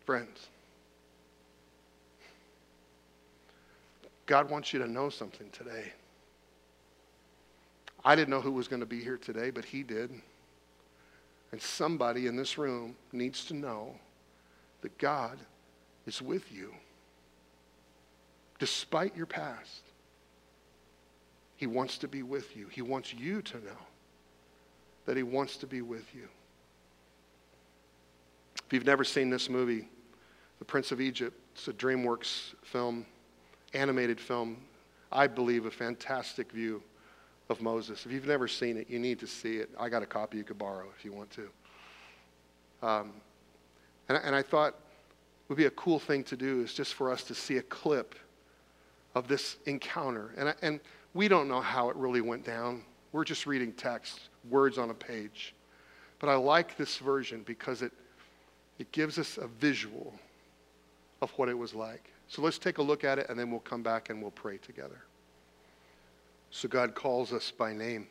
Friends, 0.04 0.48
God 4.26 4.50
wants 4.50 4.74
you 4.74 4.80
to 4.80 4.88
know 4.88 5.10
something 5.10 5.50
today. 5.52 5.92
I 8.06 8.16
didn't 8.16 8.30
know 8.30 8.42
who 8.42 8.52
was 8.52 8.68
going 8.68 8.82
to 8.82 8.86
be 8.86 9.02
here 9.02 9.18
today, 9.18 9.50
but 9.50 9.66
He 9.66 9.84
did. 9.84 10.12
And 11.52 11.62
somebody 11.62 12.28
in 12.28 12.36
this 12.36 12.58
room 12.58 12.96
needs 13.12 13.46
to 13.46 13.54
know 13.54 13.96
that 14.82 14.98
God 14.98 15.38
is 16.06 16.22
with 16.22 16.52
you. 16.52 16.74
Despite 18.60 19.16
your 19.16 19.26
past, 19.26 19.84
He 21.56 21.68
wants 21.68 21.98
to 22.00 22.08
be 22.08 22.24
with 22.24 22.56
you. 22.56 22.68
He 22.68 22.82
wants 22.82 23.14
you 23.14 23.42
to 23.42 23.58
know 23.58 23.82
that 25.06 25.18
He 25.18 25.24
wants 25.24 25.58
to 25.58 25.68
be 25.68 25.82
with 25.82 26.14
you. 26.16 26.28
If 28.66 28.72
you've 28.72 28.86
never 28.86 29.04
seen 29.04 29.30
this 29.30 29.50
movie, 29.50 29.88
The 30.60 30.66
Prince 30.66 30.92
of 30.92 31.02
Egypt, 31.02 31.38
it's 31.54 31.68
a 31.68 31.74
DreamWorks 31.74 32.56
film 32.64 33.06
animated 33.74 34.20
film, 34.20 34.58
I 35.12 35.28
believe, 35.28 35.66
a 35.66 35.72
fantastic 35.72 36.52
view 36.52 36.82
of 37.50 37.62
Moses. 37.62 38.06
If 38.06 38.12
you've 38.12 38.28
never 38.28 38.48
seen 38.48 38.78
it, 38.78 38.90
you 38.90 39.00
need 39.00 39.20
to 39.20 39.28
see 39.28 39.58
it. 39.58 39.70
I 39.80 39.90
got 39.90 40.04
a 40.04 40.06
copy 40.06 40.38
you 40.38 40.44
could 40.44 40.58
borrow 40.58 40.88
if 40.98 41.04
you 41.04 41.12
want 41.12 41.30
to. 41.32 41.50
Um, 42.88 43.14
and, 44.10 44.20
and 44.24 44.36
I 44.36 44.42
thought 44.42 44.76
would 45.50 45.58
be 45.58 45.66
a 45.66 45.72
cool 45.72 46.00
thing 46.00 46.24
to 46.24 46.38
do 46.38 46.62
is 46.62 46.74
just 46.74 46.94
for 46.94 47.12
us 47.12 47.24
to 47.26 47.36
see 47.36 47.58
a 47.58 47.62
clip 47.64 48.16
of 49.16 49.28
this 49.28 49.58
encounter. 49.66 50.32
And, 50.38 50.50
I, 50.50 50.54
and 50.62 50.80
we 51.14 51.28
don't 51.28 51.48
know 51.48 51.62
how 51.62 51.90
it 51.90 51.96
really 51.96 52.22
went 52.22 52.46
down. 52.46 52.84
We're 53.12 53.24
just 53.24 53.46
reading 53.46 53.74
text, 53.74 54.30
words 54.50 54.78
on 54.78 54.90
a 54.90 54.94
page. 54.94 55.54
But 56.20 56.30
I 56.30 56.36
like 56.36 56.78
this 56.78 56.98
version 56.98 57.44
because 57.46 57.82
it, 57.82 57.92
it 58.80 58.92
gives 58.92 59.20
us 59.20 59.38
a 59.38 59.48
visual 59.48 60.14
of 61.22 61.32
what 61.32 61.50
it 61.50 61.58
was 61.58 61.76
like. 61.76 62.10
So 62.34 62.42
let's 62.42 62.58
take 62.58 62.80
a 62.80 62.82
look 62.82 63.04
at 63.04 63.20
it 63.20 63.28
and 63.30 63.38
then 63.38 63.52
we'll 63.52 63.60
come 63.60 63.84
back 63.84 64.10
and 64.10 64.20
we'll 64.20 64.32
pray 64.32 64.58
together. 64.58 65.04
So 66.50 66.68
God 66.68 66.96
calls 66.96 67.32
us 67.32 67.52
by 67.52 67.74
name. 67.74 68.08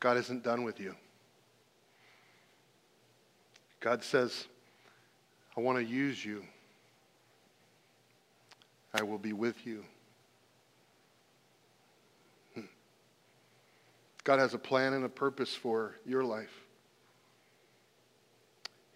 God 0.00 0.16
isn't 0.16 0.42
done 0.42 0.64
with 0.64 0.80
you. 0.80 0.94
God 3.80 4.02
says, 4.02 4.46
I 5.54 5.60
want 5.60 5.76
to 5.76 5.84
use 5.84 6.24
you. 6.24 6.42
I 8.94 9.02
will 9.02 9.18
be 9.18 9.34
with 9.34 9.66
you. 9.66 9.84
Hmm. 12.54 12.62
God 14.24 14.38
has 14.38 14.54
a 14.54 14.58
plan 14.58 14.94
and 14.94 15.04
a 15.04 15.10
purpose 15.10 15.54
for 15.54 15.96
your 16.06 16.24
life. 16.24 16.65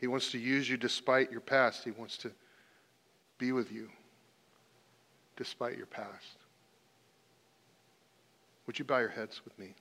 He 0.01 0.07
wants 0.07 0.31
to 0.31 0.39
use 0.39 0.69
you 0.69 0.79
despite 0.79 1.31
your 1.31 1.43
past. 1.43 1.85
He 1.85 1.91
wants 1.91 2.17
to 2.19 2.33
be 3.39 3.53
with 3.53 3.71
you 3.71 3.91
despite 5.37 5.77
your 5.77 5.87
past. 5.87 6.39
Would 8.67 8.79
you 8.79 8.85
bow 8.85 8.99
your 8.99 9.11
heads 9.11 9.43
with 9.45 9.59
me? 9.59 9.75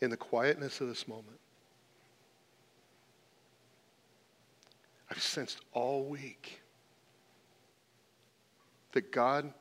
In 0.00 0.10
the 0.10 0.16
quietness 0.16 0.80
of 0.80 0.88
this 0.88 1.06
moment, 1.06 1.38
I've 5.12 5.20
sensed 5.20 5.60
all 5.74 6.04
week 6.04 6.62
that 8.92 9.12
God 9.12 9.52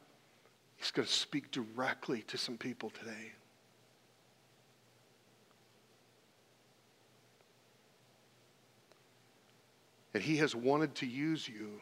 is 0.82 0.92
going 0.92 1.06
to 1.06 1.14
speak 1.14 1.52
directly 1.52 2.22
to 2.28 2.38
some 2.38 2.58
people 2.58 2.90
today. 2.90 3.34
And 10.14 10.24
He 10.24 10.38
has 10.38 10.56
wanted 10.56 10.96
to 10.96 11.06
use 11.06 11.50
you. 11.50 11.82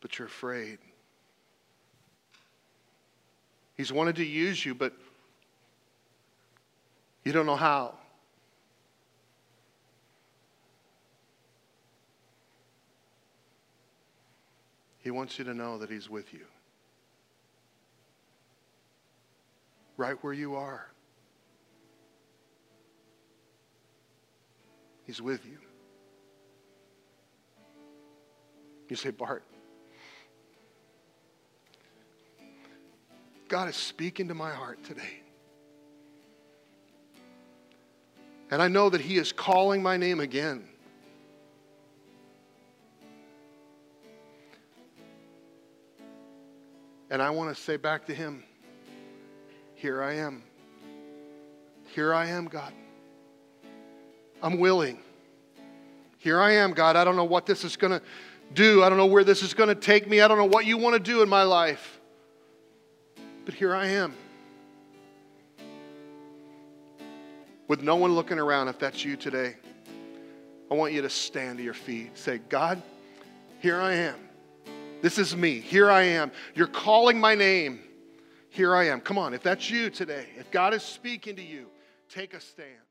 But 0.00 0.18
you're 0.18 0.28
afraid. 0.28 0.78
He's 3.76 3.92
wanted 3.92 4.16
to 4.16 4.24
use 4.24 4.64
you, 4.64 4.74
but 4.74 4.94
you 7.26 7.32
don't 7.32 7.44
know 7.44 7.56
how. 7.56 7.92
He 15.06 15.12
wants 15.12 15.38
you 15.38 15.44
to 15.44 15.54
know 15.54 15.78
that 15.78 15.88
He's 15.88 16.10
with 16.10 16.34
you. 16.34 16.40
Right 19.96 20.16
where 20.20 20.32
you 20.32 20.56
are. 20.56 20.90
He's 25.04 25.22
with 25.22 25.46
you. 25.46 25.58
You 28.88 28.96
say, 28.96 29.10
Bart, 29.10 29.44
God 33.46 33.68
is 33.68 33.76
speaking 33.76 34.26
to 34.26 34.34
my 34.34 34.50
heart 34.50 34.82
today. 34.82 35.22
And 38.50 38.60
I 38.60 38.66
know 38.66 38.90
that 38.90 39.00
He 39.00 39.18
is 39.18 39.30
calling 39.30 39.84
my 39.84 39.96
name 39.96 40.18
again. 40.18 40.68
And 47.10 47.22
I 47.22 47.30
want 47.30 47.54
to 47.54 47.62
say 47.62 47.76
back 47.76 48.06
to 48.06 48.14
Him, 48.14 48.42
Here 49.74 50.02
I 50.02 50.14
am. 50.14 50.42
Here 51.94 52.12
I 52.12 52.26
am, 52.26 52.46
God. 52.46 52.72
I'm 54.42 54.58
willing. 54.58 54.98
Here 56.18 56.40
I 56.40 56.52
am, 56.52 56.72
God. 56.72 56.96
I 56.96 57.04
don't 57.04 57.16
know 57.16 57.24
what 57.24 57.46
this 57.46 57.64
is 57.64 57.76
going 57.76 57.92
to 57.92 58.02
do. 58.52 58.82
I 58.82 58.88
don't 58.88 58.98
know 58.98 59.06
where 59.06 59.24
this 59.24 59.42
is 59.42 59.54
going 59.54 59.68
to 59.68 59.74
take 59.74 60.08
me. 60.08 60.20
I 60.20 60.28
don't 60.28 60.38
know 60.38 60.44
what 60.44 60.66
you 60.66 60.76
want 60.76 60.94
to 60.94 61.00
do 61.00 61.22
in 61.22 61.28
my 61.28 61.42
life. 61.42 62.00
But 63.44 63.54
here 63.54 63.74
I 63.74 63.86
am. 63.86 64.14
With 67.68 67.82
no 67.82 67.96
one 67.96 68.14
looking 68.14 68.38
around, 68.38 68.68
if 68.68 68.78
that's 68.78 69.04
you 69.04 69.16
today, 69.16 69.56
I 70.70 70.74
want 70.74 70.92
you 70.92 71.02
to 71.02 71.10
stand 71.10 71.58
to 71.58 71.64
your 71.64 71.74
feet. 71.74 72.16
Say, 72.18 72.38
God, 72.48 72.82
here 73.60 73.80
I 73.80 73.94
am. 73.94 74.25
This 75.02 75.18
is 75.18 75.36
me. 75.36 75.60
Here 75.60 75.90
I 75.90 76.02
am. 76.02 76.32
You're 76.54 76.66
calling 76.66 77.20
my 77.20 77.34
name. 77.34 77.80
Here 78.48 78.74
I 78.74 78.88
am. 78.88 79.00
Come 79.00 79.18
on, 79.18 79.34
if 79.34 79.42
that's 79.42 79.70
you 79.70 79.90
today, 79.90 80.28
if 80.38 80.50
God 80.50 80.72
is 80.72 80.82
speaking 80.82 81.36
to 81.36 81.42
you, 81.42 81.66
take 82.08 82.32
a 82.32 82.40
stand. 82.40 82.85